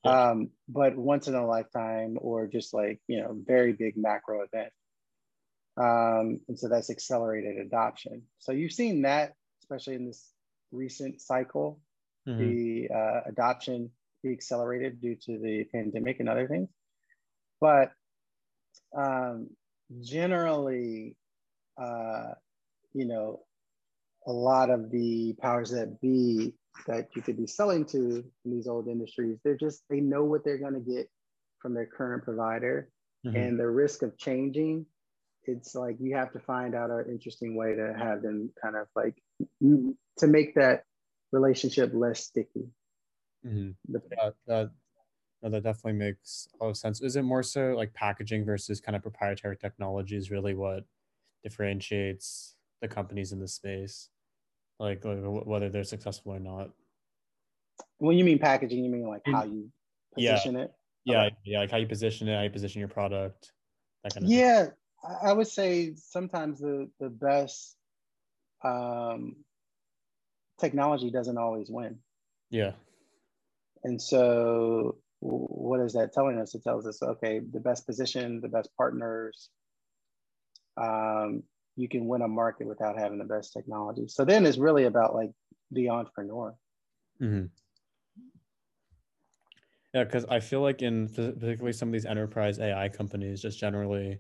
um, 0.05 0.51
but 0.69 0.97
once 0.97 1.29
in 1.29 1.35
a 1.35 1.47
lifetime 1.47 2.19
or 2.21 2.47
just 2.47 2.75
like 2.75 3.01
you 3.09 3.21
know 3.21 3.37
very 3.47 3.73
big 3.73 3.97
macro 3.97 4.43
event 4.43 4.73
um, 5.77 6.41
and 6.49 6.59
so 6.59 6.69
that's 6.69 6.91
accelerated 6.91 7.59
adoption 7.59 8.23
so 8.39 8.53
you've 8.53 8.73
seen 8.73 9.03
that 9.03 9.33
especially 9.63 9.95
in 9.95 10.07
this 10.07 10.33
recent 10.71 11.21
cycle 11.21 11.81
mm-hmm. 12.29 12.39
the 12.39 12.89
uh, 12.95 13.21
adoption 13.27 13.91
be 14.23 14.33
accelerated 14.33 15.01
due 15.01 15.17
to 15.17 15.39
the 15.39 15.65
pandemic 15.73 16.21
and 16.21 16.29
other 16.29 16.47
things. 16.47 16.69
But 17.61 17.93
um, 18.97 19.49
generally, 20.01 21.17
uh, 21.81 22.33
you 22.93 23.07
know, 23.07 23.41
a 24.27 24.33
lot 24.33 24.71
of 24.71 24.91
the 24.91 25.35
powers 25.41 25.71
that 25.71 26.01
be 26.01 26.55
that 26.87 27.09
you 27.15 27.23
could 27.23 27.37
be 27.37 27.47
selling 27.47 27.85
to 27.87 28.25
in 28.45 28.51
these 28.51 28.67
old 28.67 28.89
industries, 28.89 29.39
they're 29.45 29.57
just, 29.57 29.83
they 29.89 30.01
know 30.01 30.25
what 30.25 30.45
they're 30.45 30.59
going 30.59 30.75
to 30.75 30.81
get 30.81 31.09
from 31.61 31.75
their 31.75 31.87
current 31.87 32.25
provider. 32.25 32.91
Mm-hmm. 33.27 33.37
And 33.37 33.61
the 33.61 33.69
risk 33.69 34.03
of 34.03 34.19
changing, 34.19 34.87
it's 35.45 35.75
like 35.75 35.97
you 36.01 36.17
have 36.17 36.33
to 36.33 36.41
find 36.41 36.75
out 36.75 36.91
an 36.91 37.07
interesting 37.11 37.57
way 37.57 37.75
to 37.75 37.95
have 37.97 38.23
them 38.23 38.51
kind 38.61 38.77
of 38.77 38.87
like 38.97 39.17
to 39.61 40.27
make 40.27 40.55
that 40.55 40.85
relationship 41.31 41.93
less 41.95 42.25
sticky. 42.25 42.69
Mm-hmm. 43.47 43.71
That, 43.93 44.35
that, 44.47 44.71
no, 45.43 45.51
that 45.51 45.63
definitely 45.63 45.99
makes 45.99 46.49
a 46.55 46.65
lot 46.65 46.71
of 46.71 46.77
sense. 46.77 47.01
Is 47.01 47.17
it 47.17 47.23
more 47.23 47.43
so 47.43 47.75
like 47.77 47.95
packaging 47.95 48.45
versus 48.45 48.81
kind 48.81 48.95
of 48.95 49.03
proprietary 49.03 49.57
technology 49.57 50.17
is 50.17 50.31
really 50.31 50.55
what 50.55 50.85
differentiates 51.43 52.55
the 52.81 52.89
companies 52.89 53.33
in 53.33 53.41
the 53.41 53.49
space, 53.49 54.09
like, 54.83 55.05
like 55.05 55.19
whether 55.23 55.69
they're 55.69 55.85
successful 55.85 56.33
or 56.33 56.41
not? 56.41 56.71
When 57.99 58.19
you 58.19 58.25
mean 58.25 58.39
packaging, 58.39 58.85
you 58.85 58.91
mean 58.91 59.07
like 59.07 59.23
how 59.25 59.45
you 59.45 59.71
position 60.15 60.55
yeah. 60.55 60.63
it? 60.63 60.73
Yeah, 61.05 61.25
okay. 61.25 61.37
yeah, 61.45 61.59
like 61.61 61.71
how 61.71 61.79
you 61.79 61.87
position 61.87 62.29
it, 62.29 62.37
how 62.37 62.43
you 62.43 62.51
position 62.51 62.81
your 62.81 62.89
product, 62.89 63.53
that 64.03 64.15
kind 64.15 64.25
of 64.25 64.31
yeah. 64.31 64.65
Thing. 64.65 64.73
I 65.25 65.33
would 65.33 65.49
say 65.49 65.95
sometimes 65.97 66.61
the 66.61 66.89
the 67.01 67.09
best 67.09 67.77
um, 68.65 69.37
technology 70.61 71.11
doesn't 71.11 71.39
always 71.39 71.69
win. 71.71 71.99
Yeah. 72.51 72.73
And 73.85 74.01
so, 74.01 74.97
what 75.21 75.81
is 75.81 75.95
that 75.95 76.13
telling 76.13 76.39
us? 76.39 76.55
It 76.55 76.63
tells 76.63 76.87
us, 76.87 77.03
okay, 77.03 77.41
the 77.41 77.61
best 77.61 77.87
position, 77.87 78.41
the 78.41 78.49
best 78.49 78.71
partners. 78.77 79.49
Um, 80.77 81.43
you 81.77 81.89
can 81.89 82.07
win 82.07 82.23
a 82.23 82.29
market 82.29 82.67
without 82.67 82.99
having 82.99 83.19
the 83.19 83.25
best 83.25 83.53
technology. 83.53 84.07
So 84.09 84.25
then 84.25 84.45
it's 84.47 84.59
really 84.59 84.85
about 84.85 85.15
like 85.15 85.31
the 85.71 85.89
entrepreneur. 85.89 86.55
Mm-hmm. 87.21 87.47
Yeah, 89.95 90.05
because 90.05 90.25
I 90.27 90.41
feel 90.41 90.63
like 90.63 90.83
in 90.83 91.09
particularly 91.09 91.73
some 91.73 91.89
of 91.89 91.93
these 91.93 92.07
enterprise 92.07 92.59
AI 92.59 92.89
companies, 92.89 93.43
just 93.43 93.59
generally, 93.59 94.19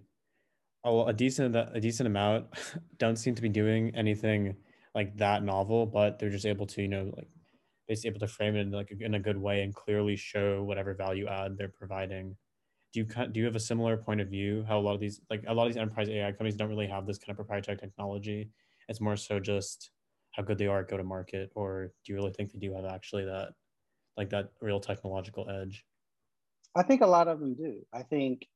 a, 0.84 1.04
a 1.06 1.12
decent 1.12 1.56
a 1.56 1.80
decent 1.80 2.06
amount 2.06 2.46
don't 2.98 3.16
seem 3.16 3.34
to 3.34 3.42
be 3.42 3.48
doing 3.48 3.94
anything 3.94 4.56
like 4.94 5.16
that 5.16 5.42
novel, 5.42 5.86
but 5.86 6.18
they're 6.18 6.30
just 6.30 6.46
able 6.46 6.66
to 6.66 6.82
you 6.82 6.88
know 6.88 7.12
like 7.16 7.28
basically 7.88 8.10
able 8.10 8.20
to 8.20 8.28
frame 8.28 8.56
it 8.56 8.60
in 8.60 8.70
like 8.70 8.94
in 9.00 9.14
a 9.14 9.20
good 9.20 9.38
way 9.38 9.62
and 9.62 9.74
clearly 9.74 10.16
show 10.16 10.62
whatever 10.62 10.94
value 10.94 11.26
add 11.26 11.56
they're 11.56 11.68
providing. 11.68 12.36
Do 12.92 13.00
you 13.00 13.06
do 13.06 13.40
you 13.40 13.46
have 13.46 13.56
a 13.56 13.60
similar 13.60 13.96
point 13.96 14.20
of 14.20 14.28
view? 14.28 14.64
How 14.64 14.78
a 14.78 14.82
lot 14.82 14.94
of 14.94 15.00
these 15.00 15.20
like 15.30 15.44
a 15.46 15.54
lot 15.54 15.66
of 15.66 15.72
these 15.72 15.80
enterprise 15.80 16.08
AI 16.08 16.32
companies 16.32 16.56
don't 16.56 16.68
really 16.68 16.86
have 16.88 17.06
this 17.06 17.18
kind 17.18 17.30
of 17.30 17.36
proprietary 17.36 17.76
technology. 17.78 18.50
It's 18.88 19.00
more 19.00 19.16
so 19.16 19.40
just 19.40 19.92
how 20.32 20.42
good 20.42 20.58
they 20.58 20.66
are 20.66 20.80
at 20.80 20.88
go 20.88 20.96
to 20.98 21.04
market, 21.04 21.50
or 21.54 21.86
do 22.04 22.12
you 22.12 22.14
really 22.16 22.32
think 22.32 22.52
they 22.52 22.58
do 22.58 22.74
have 22.74 22.84
actually 22.84 23.24
that 23.24 23.54
like 24.16 24.30
that 24.30 24.52
real 24.60 24.80
technological 24.80 25.48
edge? 25.50 25.86
I 26.74 26.82
think 26.82 27.00
a 27.02 27.06
lot 27.06 27.28
of 27.28 27.40
them 27.40 27.54
do. 27.54 27.84
I 27.92 28.02
think 28.02 28.48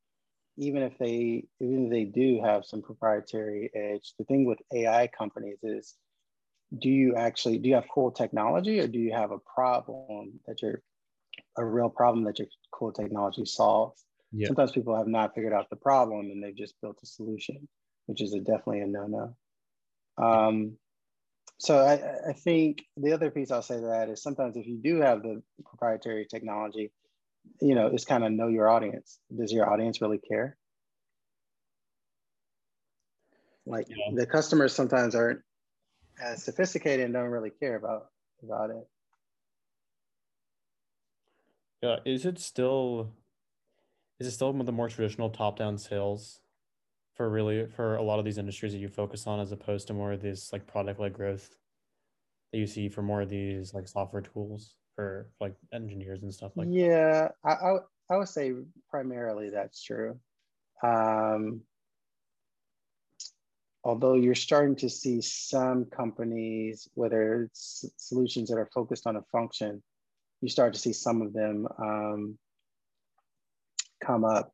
even 0.57 0.83
if 0.83 0.97
they 0.99 1.47
even 1.61 1.85
if 1.85 1.91
they 1.91 2.05
do 2.05 2.41
have 2.43 2.65
some 2.65 2.81
proprietary 2.83 3.71
edge, 3.75 4.13
the 4.19 4.25
thing 4.25 4.45
with 4.45 4.59
AI 4.73 5.07
companies 5.07 5.59
is 5.63 5.97
do 6.79 6.89
you 6.89 7.15
actually 7.15 7.59
do 7.59 7.69
you 7.69 7.75
have 7.75 7.87
cool 7.93 8.11
technology 8.11 8.79
or 8.81 8.87
do 8.87 8.99
you 8.99 9.13
have 9.13 9.31
a 9.31 9.39
problem 9.39 10.41
that 10.47 10.61
you're 10.63 10.83
a 11.57 11.65
real 11.65 11.91
problem 11.91 12.25
that 12.25 12.39
your 12.39 12.49
cool 12.73 12.93
technology 12.93 13.45
solves? 13.45 14.06
Yeah. 14.31 14.47
Sometimes 14.47 14.71
people 14.71 14.95
have 14.95 15.07
not 15.07 15.33
figured 15.33 15.53
out 15.53 15.69
the 15.69 15.75
problem 15.75 16.31
and 16.31 16.43
they've 16.43 16.55
just 16.55 16.75
built 16.81 16.99
a 17.01 17.05
solution, 17.05 17.67
which 18.07 18.21
is 18.21 18.33
a, 18.33 18.39
definitely 18.39 18.81
a 18.81 18.87
no-no. 18.87 19.35
Um, 20.17 20.77
so 21.59 21.79
I, 21.79 22.29
I 22.29 22.33
think 22.33 22.83
the 22.97 23.13
other 23.13 23.31
piece 23.31 23.51
I'll 23.51 23.61
say 23.61 23.75
to 23.75 23.87
that 23.87 24.09
is 24.09 24.21
sometimes 24.21 24.57
if 24.57 24.67
you 24.67 24.77
do 24.77 25.01
have 25.01 25.23
the 25.23 25.41
proprietary 25.65 26.27
technology, 26.29 26.91
you 27.61 27.73
know, 27.75 27.87
it's 27.87 28.05
kind 28.05 28.23
of 28.23 28.31
know 28.31 28.47
your 28.47 28.69
audience. 28.69 29.19
Does 29.35 29.51
your 29.51 29.71
audience 29.71 30.01
really 30.01 30.19
care? 30.19 30.57
Like 33.65 33.87
yeah. 33.89 34.13
the 34.13 34.25
customers 34.25 34.73
sometimes 34.73 35.15
aren't 35.15 35.41
as 36.23 36.43
sophisticated 36.43 37.05
and 37.05 37.13
don't 37.13 37.29
really 37.29 37.51
care 37.51 37.75
about 37.75 38.07
about 38.43 38.69
it. 38.69 38.87
Yeah, 41.81 41.97
is 42.05 42.25
it 42.25 42.39
still 42.39 43.11
is 44.19 44.27
it 44.27 44.31
still 44.31 44.51
one 44.51 44.59
of 44.59 44.65
the 44.65 44.71
more 44.71 44.89
traditional 44.89 45.29
top-down 45.29 45.77
sales 45.77 46.41
for 47.15 47.29
really 47.29 47.65
for 47.67 47.95
a 47.95 48.01
lot 48.01 48.19
of 48.19 48.25
these 48.25 48.37
industries 48.37 48.71
that 48.71 48.79
you 48.79 48.87
focus 48.87 49.27
on 49.27 49.39
as 49.39 49.51
opposed 49.51 49.87
to 49.87 49.93
more 49.93 50.11
of 50.11 50.21
this 50.21 50.51
like 50.53 50.67
product-led 50.67 51.13
growth 51.13 51.55
that 52.51 52.59
you 52.59 52.67
see 52.67 52.89
for 52.89 53.01
more 53.01 53.21
of 53.21 53.29
these 53.29 53.73
like 53.73 53.87
software 53.87 54.21
tools 54.21 54.75
for 54.95 55.29
like 55.39 55.55
engineers 55.73 56.23
and 56.23 56.33
stuff 56.33 56.51
like 56.55 56.67
that? 56.67 56.73
yeah 56.73 57.27
I, 57.43 57.51
I, 57.51 57.77
I 58.11 58.17
would 58.17 58.29
say 58.29 58.53
primarily 58.89 59.49
that's 59.49 59.83
true 59.83 60.19
um, 60.83 61.61
although 63.83 64.13
you're 64.13 64.35
starting 64.35 64.75
to 64.75 64.89
see 64.89 65.21
some 65.21 65.85
companies 65.85 66.87
whether 66.93 67.43
it's 67.43 67.85
solutions 67.97 68.49
that 68.49 68.57
are 68.57 68.69
focused 68.73 69.07
on 69.07 69.15
a 69.15 69.23
function 69.31 69.81
you 70.41 70.49
start 70.49 70.73
to 70.73 70.79
see 70.79 70.93
some 70.93 71.21
of 71.23 71.33
them 71.33 71.67
um, 71.79 72.37
come 74.03 74.23
up 74.23 74.53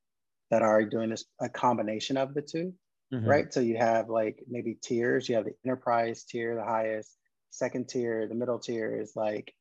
that 0.49 0.61
are 0.61 0.83
doing 0.83 1.09
this 1.09 1.25
a 1.41 1.49
combination 1.49 2.17
of 2.17 2.33
the 2.33 2.41
2 2.41 2.73
mm-hmm. 3.13 3.27
right? 3.27 3.53
So 3.53 3.59
you 3.59 3.77
have 3.77 4.09
like 4.09 4.43
maybe 4.47 4.77
tiers. 4.81 5.27
You 5.27 5.35
have 5.35 5.45
the 5.45 5.55
enterprise 5.65 6.23
tier, 6.23 6.55
the 6.55 6.63
highest. 6.63 7.15
Second 7.49 7.87
tier, 7.87 8.27
the 8.27 8.35
middle 8.35 8.57
tier 8.59 8.99
is 8.99 9.13
like 9.15 9.53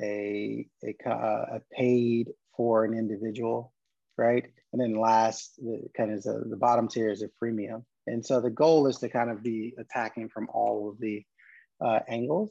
a 0.00 0.66
a, 0.84 1.10
a 1.10 1.60
paid 1.72 2.30
for 2.56 2.84
an 2.84 2.94
individual, 2.94 3.72
right? 4.16 4.44
And 4.72 4.80
then 4.80 4.94
last, 4.94 5.56
the 5.56 5.88
kind 5.96 6.12
of 6.12 6.22
the, 6.22 6.44
the 6.48 6.56
bottom 6.56 6.88
tier 6.88 7.10
is 7.10 7.22
a 7.22 7.28
freemium. 7.42 7.84
And 8.06 8.24
so 8.24 8.40
the 8.40 8.50
goal 8.50 8.86
is 8.86 8.98
to 8.98 9.08
kind 9.08 9.30
of 9.30 9.42
be 9.42 9.74
attacking 9.78 10.28
from 10.30 10.48
all 10.52 10.88
of 10.90 10.98
the 10.98 11.22
uh, 11.80 12.00
angles 12.08 12.50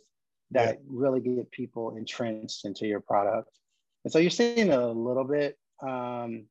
that 0.52 0.76
yeah. 0.76 0.82
really 0.90 1.20
get 1.20 1.52
people 1.52 1.96
entrenched 1.98 2.66
into 2.66 2.88
your 2.88 3.02
product. 3.02 3.50
And 4.04 4.12
so 4.12 4.20
you're 4.20 4.30
seeing 4.30 4.72
a 4.72 4.88
little 4.88 5.26
bit 5.26 5.58
um, 5.86 6.46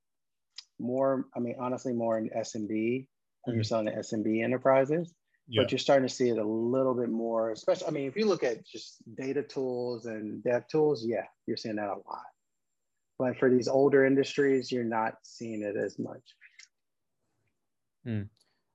more, 0.79 1.27
I 1.37 1.41
mean, 1.41 1.57
honestly, 1.59 1.93
more 1.93 2.19
in 2.19 2.31
SMB 2.31 2.69
when 2.69 3.07
mm-hmm. 3.47 3.55
you're 3.55 3.65
selling 3.65 3.87
to 3.87 3.93
SMB 3.93 4.43
enterprises. 4.43 5.15
Yeah. 5.49 5.63
But 5.63 5.71
you're 5.71 5.79
starting 5.79 6.09
to 6.09 6.13
see 6.13 6.29
it 6.31 6.39
a 6.39 6.45
little 6.45 6.95
bit 6.95 7.09
more, 7.09 7.53
especially. 7.53 7.87
I 7.87 7.91
mean, 7.91 8.09
if 8.09 8.17
you 8.17 8.27
look 8.27 8.43
at 8.43 8.67
just 8.67 8.97
data 9.17 9.43
tools 9.43 10.07
and 10.07 10.43
dev 10.43 10.67
tools, 10.67 11.07
yeah, 11.07 11.25
you're 11.47 11.57
seeing 11.57 11.77
that 11.77 11.89
a 11.89 11.95
lot. 11.95 12.25
But 13.19 13.39
for 13.39 13.49
these 13.49 13.69
older 13.69 14.05
industries, 14.05 14.73
you're 14.73 14.83
not 14.83 15.15
seeing 15.23 15.63
it 15.63 15.77
as 15.77 16.01
much. 16.01 16.23
Hmm. 18.05 18.23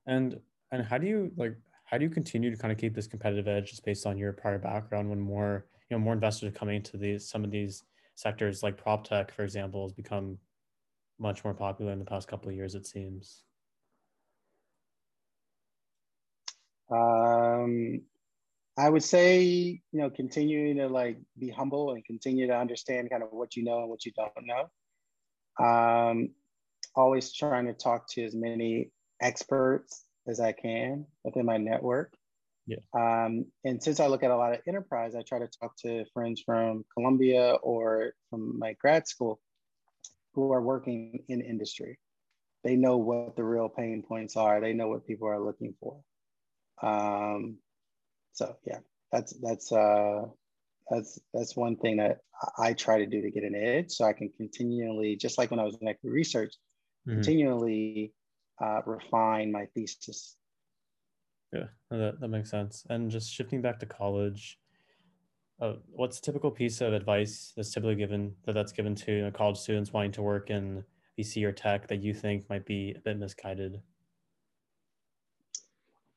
And 0.06 0.40
and 0.70 0.82
how 0.82 0.96
do 0.96 1.06
you 1.06 1.30
like 1.36 1.56
how 1.84 1.98
do 1.98 2.04
you 2.04 2.10
continue 2.10 2.50
to 2.50 2.56
kind 2.56 2.72
of 2.72 2.78
keep 2.78 2.94
this 2.94 3.06
competitive 3.06 3.46
edge 3.46 3.68
just 3.68 3.84
based 3.84 4.06
on 4.06 4.16
your 4.16 4.32
prior 4.32 4.58
background 4.58 5.10
when 5.10 5.20
more 5.20 5.66
you 5.90 5.96
know 5.96 6.02
more 6.02 6.14
investors 6.14 6.48
are 6.48 6.58
coming 6.58 6.76
into 6.76 6.96
these 6.96 7.28
some 7.28 7.44
of 7.44 7.50
these 7.50 7.84
sectors 8.14 8.62
like 8.62 8.76
prop 8.76 9.06
tech, 9.06 9.32
for 9.32 9.42
example, 9.42 9.84
has 9.84 9.92
become 9.92 10.38
much 11.22 11.44
more 11.44 11.54
popular 11.54 11.92
in 11.92 12.00
the 12.00 12.04
past 12.04 12.28
couple 12.28 12.50
of 12.50 12.56
years, 12.56 12.74
it 12.74 12.86
seems? 12.86 13.44
Um, 16.90 18.02
I 18.76 18.88
would 18.88 19.04
say, 19.04 19.40
you 19.40 20.00
know, 20.00 20.10
continuing 20.10 20.76
to 20.76 20.88
like 20.88 21.18
be 21.38 21.48
humble 21.48 21.92
and 21.92 22.04
continue 22.04 22.48
to 22.48 22.56
understand 22.56 23.08
kind 23.08 23.22
of 23.22 23.28
what 23.30 23.56
you 23.56 23.64
know 23.64 23.80
and 23.80 23.88
what 23.88 24.04
you 24.04 24.12
don't 24.12 24.32
know. 24.46 25.64
Um, 25.64 26.30
always 26.94 27.32
trying 27.32 27.66
to 27.66 27.72
talk 27.72 28.08
to 28.10 28.24
as 28.24 28.34
many 28.34 28.90
experts 29.20 30.04
as 30.26 30.40
I 30.40 30.52
can 30.52 31.06
within 31.24 31.46
my 31.46 31.56
network. 31.56 32.12
Yeah. 32.66 32.78
Um, 32.94 33.46
and 33.64 33.82
since 33.82 34.00
I 34.00 34.06
look 34.06 34.22
at 34.22 34.30
a 34.30 34.36
lot 34.36 34.52
of 34.52 34.60
enterprise, 34.66 35.14
I 35.14 35.22
try 35.22 35.38
to 35.38 35.48
talk 35.60 35.76
to 35.78 36.04
friends 36.12 36.42
from 36.44 36.84
Columbia 36.94 37.54
or 37.62 38.12
from 38.30 38.58
my 38.58 38.74
grad 38.80 39.08
school 39.08 39.40
who 40.34 40.52
are 40.52 40.62
working 40.62 41.24
in 41.28 41.40
industry. 41.40 41.98
They 42.64 42.76
know 42.76 42.96
what 42.96 43.36
the 43.36 43.44
real 43.44 43.68
pain 43.68 44.02
points 44.06 44.36
are. 44.36 44.60
They 44.60 44.72
know 44.72 44.88
what 44.88 45.06
people 45.06 45.28
are 45.28 45.44
looking 45.44 45.74
for. 45.80 46.00
Um, 46.82 47.58
so 48.32 48.56
yeah, 48.64 48.78
that's 49.10 49.34
that's 49.42 49.72
uh, 49.72 50.22
that's 50.90 51.18
that's 51.34 51.56
one 51.56 51.76
thing 51.76 51.98
that 51.98 52.18
I 52.58 52.72
try 52.72 52.98
to 52.98 53.06
do 53.06 53.20
to 53.22 53.30
get 53.30 53.44
an 53.44 53.54
edge, 53.54 53.90
so 53.90 54.04
I 54.04 54.12
can 54.12 54.30
continually, 54.36 55.16
just 55.16 55.38
like 55.38 55.50
when 55.50 55.60
I 55.60 55.64
was 55.64 55.76
in 55.80 55.88
equity 55.88 56.12
research, 56.12 56.54
mm-hmm. 57.06 57.16
continually 57.16 58.12
uh, 58.60 58.80
refine 58.86 59.52
my 59.52 59.66
thesis. 59.74 60.36
Yeah, 61.52 61.66
that, 61.90 62.20
that 62.20 62.28
makes 62.28 62.50
sense. 62.50 62.84
And 62.88 63.10
just 63.10 63.30
shifting 63.30 63.60
back 63.60 63.78
to 63.80 63.86
college, 63.86 64.58
uh, 65.62 65.74
what's 65.92 66.18
a 66.18 66.22
typical 66.22 66.50
piece 66.50 66.80
of 66.80 66.92
advice 66.92 67.52
that's 67.56 67.72
typically 67.72 67.94
given 67.94 68.34
that 68.44 68.52
that's 68.52 68.72
given 68.72 68.96
to 68.96 69.12
you 69.12 69.22
know, 69.22 69.30
college 69.30 69.56
students 69.56 69.92
wanting 69.92 70.10
to 70.10 70.20
work 70.20 70.50
in 70.50 70.84
VC 71.16 71.44
or 71.44 71.52
tech 71.52 71.86
that 71.86 72.02
you 72.02 72.12
think 72.12 72.50
might 72.50 72.66
be 72.66 72.92
a 72.96 73.00
bit 73.00 73.16
misguided? 73.16 73.80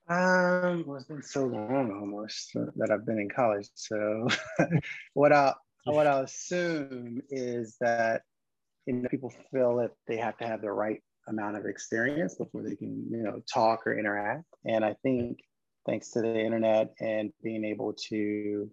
Um, 0.10 0.84
well, 0.88 0.98
it's 0.98 1.06
been 1.06 1.22
so 1.22 1.46
long 1.46 1.92
almost 1.92 2.54
that 2.54 2.90
I've 2.92 3.06
been 3.06 3.20
in 3.20 3.30
college. 3.30 3.70
So, 3.76 4.28
what 5.14 5.32
I 5.32 5.54
what 5.86 6.08
I'll 6.08 6.24
assume 6.24 7.22
is 7.30 7.78
that 7.82 8.24
you 8.88 8.94
know 8.94 9.10
people 9.10 9.32
feel 9.52 9.76
that 9.78 9.92
they 10.08 10.18
have 10.18 10.38
to 10.38 10.48
have 10.48 10.62
the 10.62 10.72
right 10.72 11.02
amount 11.28 11.58
of 11.58 11.66
experience 11.66 12.36
before 12.36 12.64
they 12.64 12.76
can 12.76 13.08
you 13.12 13.24
know 13.24 13.42
talk 13.52 13.86
or 13.86 13.98
interact. 13.98 14.46
And 14.66 14.84
I 14.84 14.96
think 15.04 15.38
thanks 15.86 16.10
to 16.12 16.22
the 16.22 16.40
internet 16.40 16.94
and 17.00 17.32
being 17.44 17.64
able 17.64 17.94
to 18.10 18.70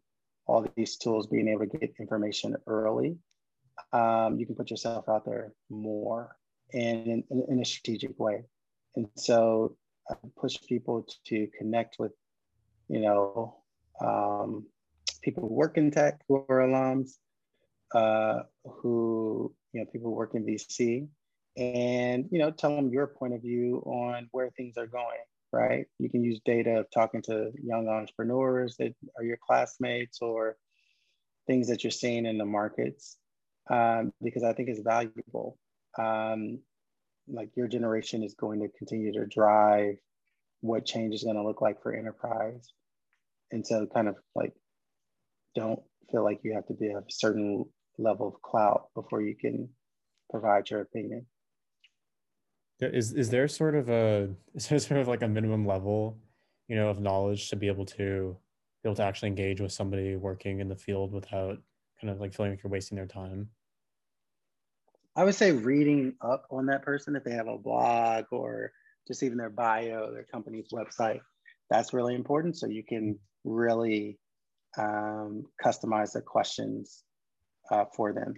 all 0.52 0.66
these 0.76 0.96
tools, 0.98 1.26
being 1.26 1.48
able 1.48 1.66
to 1.66 1.78
get 1.78 1.94
information 1.98 2.54
early, 2.66 3.16
um, 3.94 4.38
you 4.38 4.44
can 4.44 4.54
put 4.54 4.70
yourself 4.70 5.08
out 5.08 5.24
there 5.24 5.54
more 5.70 6.36
and 6.74 7.06
in, 7.06 7.24
in, 7.30 7.44
in 7.48 7.60
a 7.60 7.64
strategic 7.64 8.18
way. 8.20 8.44
And 8.94 9.08
so 9.16 9.76
I 10.10 10.14
push 10.38 10.58
people 10.68 11.06
to 11.28 11.48
connect 11.58 11.96
with, 11.98 12.12
you 12.88 13.00
know, 13.00 13.56
um, 14.04 14.66
people 15.22 15.48
who 15.48 15.54
work 15.54 15.78
in 15.78 15.90
tech 15.90 16.20
who 16.28 16.44
are 16.50 16.60
alums, 16.68 17.12
uh, 17.94 18.42
who, 18.64 19.54
you 19.72 19.80
know, 19.80 19.86
people 19.90 20.10
who 20.10 20.16
work 20.16 20.34
in 20.34 20.44
VC, 20.44 21.08
and, 21.56 22.28
you 22.30 22.38
know, 22.38 22.50
tell 22.50 22.76
them 22.76 22.90
your 22.90 23.06
point 23.06 23.32
of 23.32 23.40
view 23.40 23.82
on 23.86 24.28
where 24.32 24.50
things 24.50 24.76
are 24.76 24.86
going, 24.86 25.24
right? 25.52 25.86
You 25.98 26.08
can 26.08 26.24
use 26.24 26.40
data 26.44 26.80
of 26.80 26.86
talking 26.92 27.22
to 27.22 27.52
young 27.62 27.88
entrepreneurs 27.88 28.76
that 28.78 28.94
are 29.16 29.24
your 29.24 29.36
classmates 29.36 30.18
or 30.20 30.56
things 31.46 31.68
that 31.68 31.84
you're 31.84 31.90
seeing 31.90 32.26
in 32.26 32.38
the 32.38 32.44
markets, 32.44 33.16
um, 33.70 34.12
because 34.22 34.44
I 34.44 34.52
think 34.52 34.68
it's 34.68 34.80
valuable. 34.80 35.58
Um, 35.98 36.60
like 37.28 37.50
your 37.56 37.68
generation 37.68 38.22
is 38.22 38.34
going 38.34 38.60
to 38.60 38.68
continue 38.78 39.12
to 39.12 39.26
drive 39.26 39.96
what 40.60 40.86
change 40.86 41.14
is 41.14 41.24
going 41.24 41.36
to 41.36 41.44
look 41.44 41.60
like 41.60 41.82
for 41.82 41.94
enterprise. 41.94 42.68
And 43.50 43.66
so 43.66 43.86
kind 43.86 44.08
of 44.08 44.16
like 44.34 44.54
don't 45.54 45.80
feel 46.10 46.24
like 46.24 46.40
you 46.42 46.54
have 46.54 46.66
to 46.66 46.74
be 46.74 46.88
a 46.88 47.02
certain 47.10 47.64
level 47.98 48.28
of 48.28 48.42
clout 48.42 48.88
before 48.94 49.20
you 49.22 49.36
can 49.36 49.68
provide 50.30 50.70
your 50.70 50.80
opinion. 50.80 51.26
Is 52.86 53.12
is 53.12 53.30
there 53.30 53.48
sort 53.48 53.74
of 53.74 53.88
a 53.88 54.30
is 54.54 54.68
there 54.68 54.78
sort 54.78 55.00
of 55.00 55.08
like 55.08 55.22
a 55.22 55.28
minimum 55.28 55.66
level, 55.66 56.18
you 56.68 56.76
know, 56.76 56.88
of 56.88 57.00
knowledge 57.00 57.48
to 57.50 57.56
be 57.56 57.68
able 57.68 57.86
to 57.86 58.36
be 58.82 58.88
able 58.88 58.96
to 58.96 59.02
actually 59.02 59.28
engage 59.28 59.60
with 59.60 59.72
somebody 59.72 60.16
working 60.16 60.60
in 60.60 60.68
the 60.68 60.76
field 60.76 61.12
without 61.12 61.58
kind 62.00 62.10
of 62.10 62.20
like 62.20 62.34
feeling 62.34 62.52
like 62.52 62.62
you're 62.62 62.70
wasting 62.70 62.96
their 62.96 63.06
time? 63.06 63.48
I 65.14 65.24
would 65.24 65.34
say 65.34 65.52
reading 65.52 66.14
up 66.22 66.46
on 66.50 66.66
that 66.66 66.82
person 66.82 67.16
if 67.16 67.24
they 67.24 67.32
have 67.32 67.46
a 67.46 67.58
blog 67.58 68.24
or 68.30 68.72
just 69.06 69.22
even 69.22 69.36
their 69.36 69.50
bio, 69.50 70.12
their 70.12 70.24
company's 70.24 70.68
website. 70.72 71.20
That's 71.70 71.92
really 71.92 72.14
important. 72.14 72.56
So 72.56 72.66
you 72.66 72.82
can 72.82 73.18
really 73.44 74.18
um, 74.78 75.44
customize 75.62 76.12
the 76.12 76.22
questions 76.22 77.04
uh, 77.70 77.84
for 77.94 78.12
them. 78.12 78.34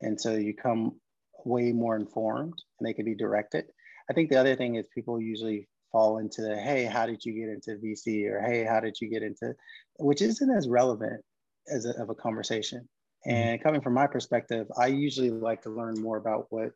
And 0.00 0.20
so 0.20 0.32
you 0.32 0.54
come 0.54 0.96
way 1.44 1.72
more 1.72 1.96
informed 1.96 2.54
and 2.78 2.88
they 2.88 2.94
can 2.94 3.04
be 3.04 3.14
directed. 3.14 3.64
I 4.10 4.12
think 4.12 4.30
the 4.30 4.40
other 4.40 4.56
thing 4.56 4.76
is 4.76 4.86
people 4.94 5.20
usually 5.20 5.68
fall 5.90 6.18
into 6.18 6.42
the, 6.42 6.56
hey, 6.56 6.84
how 6.84 7.06
did 7.06 7.24
you 7.24 7.32
get 7.34 7.48
into 7.48 7.80
VC? 7.80 8.30
Or 8.30 8.40
hey, 8.40 8.64
how 8.64 8.80
did 8.80 8.96
you 9.00 9.08
get 9.08 9.22
into, 9.22 9.54
which 9.98 10.22
isn't 10.22 10.50
as 10.50 10.68
relevant 10.68 11.22
as 11.68 11.86
a, 11.86 11.90
of 12.00 12.10
a 12.10 12.14
conversation. 12.14 12.88
Mm-hmm. 13.26 13.30
And 13.30 13.62
coming 13.62 13.80
from 13.80 13.94
my 13.94 14.06
perspective, 14.06 14.66
I 14.78 14.86
usually 14.86 15.30
like 15.30 15.62
to 15.62 15.70
learn 15.70 16.00
more 16.00 16.16
about 16.16 16.46
what 16.50 16.70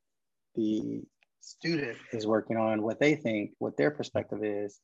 the 0.54 1.02
student 1.40 1.96
is 2.12 2.26
working 2.26 2.56
on, 2.56 2.82
what 2.82 3.00
they 3.00 3.14
think, 3.14 3.52
what 3.58 3.76
their 3.76 3.90
perspective 3.90 4.42
is, 4.42 4.80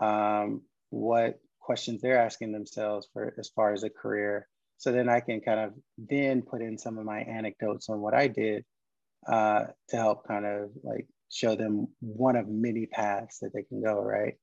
um, 0.00 0.62
what 0.90 1.38
questions 1.60 2.00
they're 2.00 2.22
asking 2.22 2.52
themselves 2.52 3.08
for 3.12 3.34
as 3.38 3.50
far 3.54 3.72
as 3.72 3.82
a 3.82 3.90
career. 3.90 4.48
So 4.78 4.92
then 4.92 5.08
I 5.08 5.20
can 5.20 5.40
kind 5.40 5.60
of 5.60 5.72
then 5.98 6.42
put 6.42 6.62
in 6.62 6.78
some 6.78 6.98
of 6.98 7.04
my 7.04 7.20
anecdotes 7.20 7.88
on 7.88 8.00
what 8.00 8.14
I 8.14 8.28
did 8.28 8.64
uh, 9.26 9.64
to 9.88 9.96
help 9.96 10.26
kind 10.26 10.46
of 10.46 10.70
like 10.82 11.06
show 11.30 11.54
them 11.54 11.88
one 12.00 12.36
of 12.36 12.48
many 12.48 12.86
paths 12.86 13.38
that 13.40 13.50
they 13.54 13.62
can 13.62 13.82
go, 13.82 14.00
right? 14.00 14.34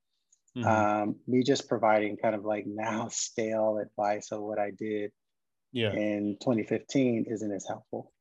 Mm-hmm. 0.57 0.67
Um, 0.67 1.15
me 1.27 1.43
just 1.43 1.67
providing 1.67 2.17
kind 2.17 2.35
of 2.35 2.45
like 2.45 2.65
now 2.65 3.07
stale 3.11 3.79
advice 3.81 4.31
of 4.31 4.41
what 4.41 4.59
I 4.59 4.71
did 4.71 5.11
yeah. 5.71 5.91
in 5.91 6.37
2015 6.41 7.25
isn't 7.29 7.51
as 7.51 7.65
helpful. 7.67 8.11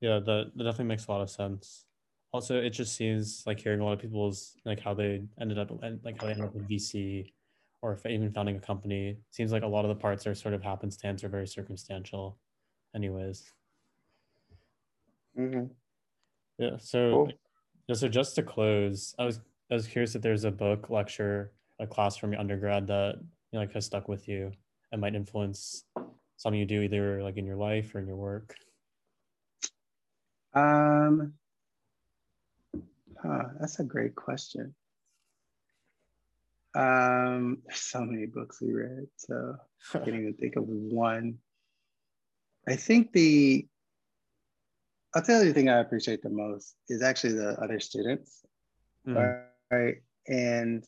Yeah, 0.00 0.20
that, 0.20 0.52
that 0.54 0.64
definitely 0.64 0.84
makes 0.84 1.06
a 1.06 1.10
lot 1.10 1.22
of 1.22 1.30
sense. 1.30 1.84
Also, 2.32 2.60
it 2.60 2.70
just 2.70 2.94
seems 2.94 3.42
like 3.46 3.58
hearing 3.58 3.80
a 3.80 3.84
lot 3.84 3.94
of 3.94 4.00
people's 4.00 4.54
like 4.66 4.80
how 4.80 4.92
they 4.92 5.22
ended 5.40 5.58
up 5.58 5.70
like 6.04 6.20
how 6.20 6.26
they 6.26 6.32
ended 6.32 6.44
up 6.44 6.54
with 6.54 6.68
VC 6.68 7.32
or 7.80 7.98
even 8.06 8.30
founding 8.32 8.56
a 8.56 8.60
company. 8.60 9.16
seems 9.30 9.50
like 9.50 9.62
a 9.62 9.66
lot 9.66 9.84
of 9.84 9.88
the 9.88 9.94
parts 9.94 10.26
are 10.26 10.34
sort 10.34 10.52
of 10.52 10.62
happenstance 10.62 11.24
or 11.24 11.28
very 11.28 11.46
circumstantial, 11.46 12.38
anyways. 12.94 13.50
Mm-hmm. 15.38 15.64
Yeah. 16.58 16.76
So, 16.78 17.10
cool. 17.12 17.32
yeah, 17.86 17.94
so 17.94 18.08
just 18.08 18.34
to 18.34 18.42
close, 18.42 19.14
I 19.18 19.24
was 19.24 19.40
I 19.70 19.74
was 19.74 19.86
curious 19.86 20.14
if 20.14 20.22
there's 20.22 20.44
a 20.44 20.50
book, 20.50 20.90
lecture, 20.90 21.52
a 21.78 21.86
class 21.86 22.16
from 22.16 22.32
your 22.32 22.40
undergrad 22.40 22.86
that 22.88 23.16
you 23.18 23.26
know, 23.52 23.60
like 23.60 23.72
has 23.74 23.86
stuck 23.86 24.08
with 24.08 24.28
you 24.28 24.52
and 24.90 25.00
might 25.00 25.14
influence 25.14 25.84
something 26.36 26.58
you 26.58 26.66
do 26.66 26.82
either 26.82 27.22
like 27.22 27.36
in 27.36 27.44
your 27.44 27.56
life 27.56 27.94
or 27.94 27.98
in 27.98 28.06
your 28.06 28.16
work? 28.16 28.54
Um, 30.54 31.34
huh, 33.22 33.44
that's 33.60 33.78
a 33.78 33.84
great 33.84 34.14
question. 34.14 34.74
Um, 36.74 37.58
so 37.72 38.00
many 38.00 38.26
books 38.26 38.60
we 38.60 38.72
read, 38.72 39.08
so 39.16 39.56
I 39.94 39.98
can't 39.98 40.08
even 40.08 40.34
think 40.34 40.56
of 40.56 40.64
one. 40.66 41.38
I 42.66 42.76
think 42.76 43.12
the 43.12 43.66
I'll 45.14 45.22
tell 45.22 45.40
you 45.40 45.48
the 45.48 45.54
thing 45.54 45.68
I 45.68 45.80
appreciate 45.80 46.22
the 46.22 46.30
most 46.30 46.74
is 46.88 47.02
actually 47.02 47.34
the 47.34 47.58
other 47.62 47.80
students, 47.80 48.44
mm. 49.06 49.42
right? 49.70 49.96
And 50.26 50.84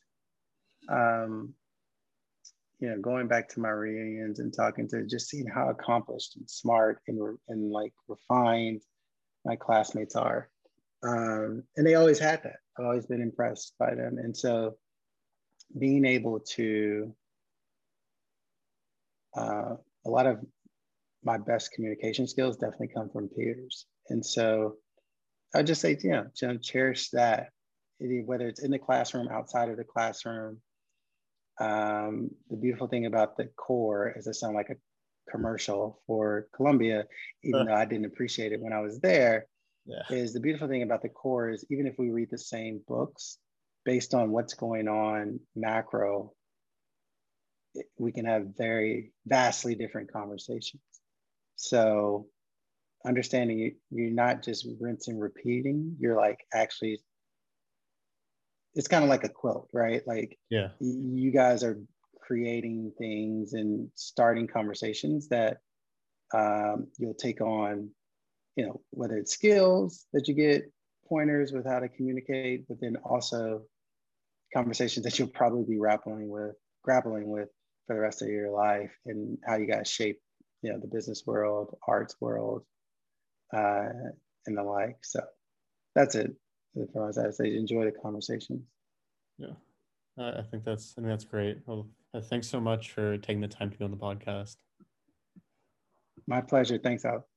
um, 0.88 1.54
you 2.80 2.88
know, 2.88 2.98
going 2.98 3.28
back 3.28 3.48
to 3.50 3.60
my 3.60 3.68
reunions 3.68 4.40
and 4.40 4.52
talking 4.52 4.88
to 4.88 5.06
just 5.06 5.28
seeing 5.28 5.46
how 5.46 5.68
accomplished 5.68 6.36
and 6.36 6.48
smart 6.48 7.00
and, 7.06 7.38
and 7.48 7.70
like 7.70 7.92
refined 8.08 8.80
my 9.44 9.54
classmates 9.56 10.16
are. 10.16 10.48
Um, 11.02 11.62
and 11.76 11.86
they 11.86 11.94
always 11.94 12.18
had 12.18 12.42
that. 12.42 12.56
I've 12.78 12.86
always 12.86 13.06
been 13.06 13.22
impressed 13.22 13.74
by 13.78 13.94
them. 13.94 14.18
And 14.18 14.36
so 14.36 14.76
being 15.78 16.04
able 16.04 16.40
to, 16.40 17.14
uh, 19.36 19.76
a 20.06 20.10
lot 20.10 20.26
of 20.26 20.40
my 21.22 21.36
best 21.36 21.72
communication 21.72 22.26
skills 22.26 22.56
definitely 22.56 22.88
come 22.88 23.10
from 23.10 23.28
peers. 23.28 23.86
And 24.10 24.24
so 24.24 24.76
I 25.54 25.62
just 25.62 25.80
say, 25.80 25.96
you 26.02 26.10
know, 26.10 26.56
cherish 26.58 27.10
that, 27.10 27.50
whether 27.98 28.48
it's 28.48 28.62
in 28.62 28.70
the 28.70 28.78
classroom, 28.78 29.28
outside 29.28 29.68
of 29.68 29.76
the 29.76 29.84
classroom, 29.84 30.60
um, 31.60 32.30
the 32.48 32.56
beautiful 32.56 32.88
thing 32.88 33.06
about 33.06 33.36
the 33.36 33.46
core 33.56 34.14
is 34.16 34.26
it 34.26 34.34
sound 34.34 34.54
like 34.54 34.70
a 34.70 34.76
commercial 35.30 36.00
for 36.06 36.48
Columbia, 36.54 37.06
even 37.44 37.66
though 37.66 37.74
I 37.74 37.84
didn't 37.84 38.06
appreciate 38.06 38.52
it 38.52 38.60
when 38.60 38.72
I 38.72 38.80
was 38.80 39.00
there. 39.00 39.46
Yeah. 39.86 40.02
Is 40.10 40.32
the 40.32 40.40
beautiful 40.40 40.68
thing 40.68 40.82
about 40.82 41.02
the 41.02 41.08
core 41.08 41.50
is 41.50 41.64
even 41.70 41.86
if 41.86 41.94
we 41.98 42.10
read 42.10 42.28
the 42.30 42.38
same 42.38 42.80
books, 42.86 43.38
based 43.84 44.14
on 44.14 44.30
what's 44.30 44.54
going 44.54 44.88
on 44.88 45.40
macro, 45.56 46.32
we 47.98 48.12
can 48.12 48.26
have 48.26 48.48
very 48.56 49.12
vastly 49.26 49.74
different 49.74 50.12
conversations. 50.12 50.82
So 51.56 52.26
understanding 53.06 53.74
you're 53.90 54.10
not 54.10 54.42
just 54.42 54.66
rinsing 54.80 55.18
repeating, 55.18 55.96
you're 55.98 56.16
like 56.16 56.44
actually 56.52 57.00
it's 58.74 58.88
kind 58.88 59.02
of 59.02 59.10
like 59.10 59.24
a 59.24 59.28
quilt, 59.28 59.68
right? 59.72 60.02
Like 60.06 60.38
yeah, 60.48 60.68
you 60.80 61.30
guys 61.30 61.64
are 61.64 61.78
creating 62.20 62.92
things 62.98 63.54
and 63.54 63.90
starting 63.94 64.46
conversations 64.46 65.28
that 65.28 65.58
um, 66.32 66.86
you'll 66.98 67.14
take 67.14 67.40
on, 67.40 67.90
you 68.56 68.66
know, 68.66 68.80
whether 68.90 69.16
it's 69.16 69.32
skills 69.32 70.06
that 70.12 70.28
you 70.28 70.34
get 70.34 70.70
pointers 71.08 71.50
with 71.50 71.66
how 71.66 71.80
to 71.80 71.88
communicate, 71.88 72.68
but 72.68 72.80
then 72.80 72.96
also 73.04 73.62
conversations 74.54 75.04
that 75.04 75.18
you'll 75.18 75.28
probably 75.28 75.64
be 75.64 75.78
grappling 75.78 76.28
with, 76.28 76.54
grappling 76.84 77.28
with 77.28 77.48
for 77.86 77.96
the 77.96 78.00
rest 78.00 78.22
of 78.22 78.28
your 78.28 78.50
life 78.50 78.92
and 79.06 79.38
how 79.44 79.56
you 79.56 79.66
guys 79.66 79.90
shape, 79.90 80.20
you 80.62 80.72
know, 80.72 80.78
the 80.78 80.86
business 80.86 81.24
world, 81.26 81.76
arts 81.88 82.14
world, 82.20 82.62
uh, 83.52 83.88
and 84.46 84.56
the 84.56 84.62
like. 84.62 84.98
So 85.02 85.20
that's 85.94 86.14
it 86.14 86.34
for 86.92 87.08
us. 87.08 87.18
I 87.18 87.30
say 87.30 87.56
enjoy 87.56 87.84
the 87.84 87.92
conversations. 87.92 88.62
Yeah, 89.38 89.54
I 90.18 90.42
think 90.42 90.64
that's 90.64 90.94
I 90.96 91.02
think 91.02 91.08
that's 91.08 91.24
great. 91.24 91.58
Well, 91.66 91.88
Uh, 92.12 92.20
thanks 92.20 92.48
so 92.48 92.60
much 92.60 92.90
for 92.90 93.18
taking 93.18 93.40
the 93.40 93.48
time 93.48 93.70
to 93.70 93.78
be 93.78 93.84
on 93.84 93.92
the 93.92 93.96
podcast. 93.96 94.56
My 96.26 96.40
pleasure. 96.40 96.78
Thanks, 96.78 97.04
Alex. 97.04 97.29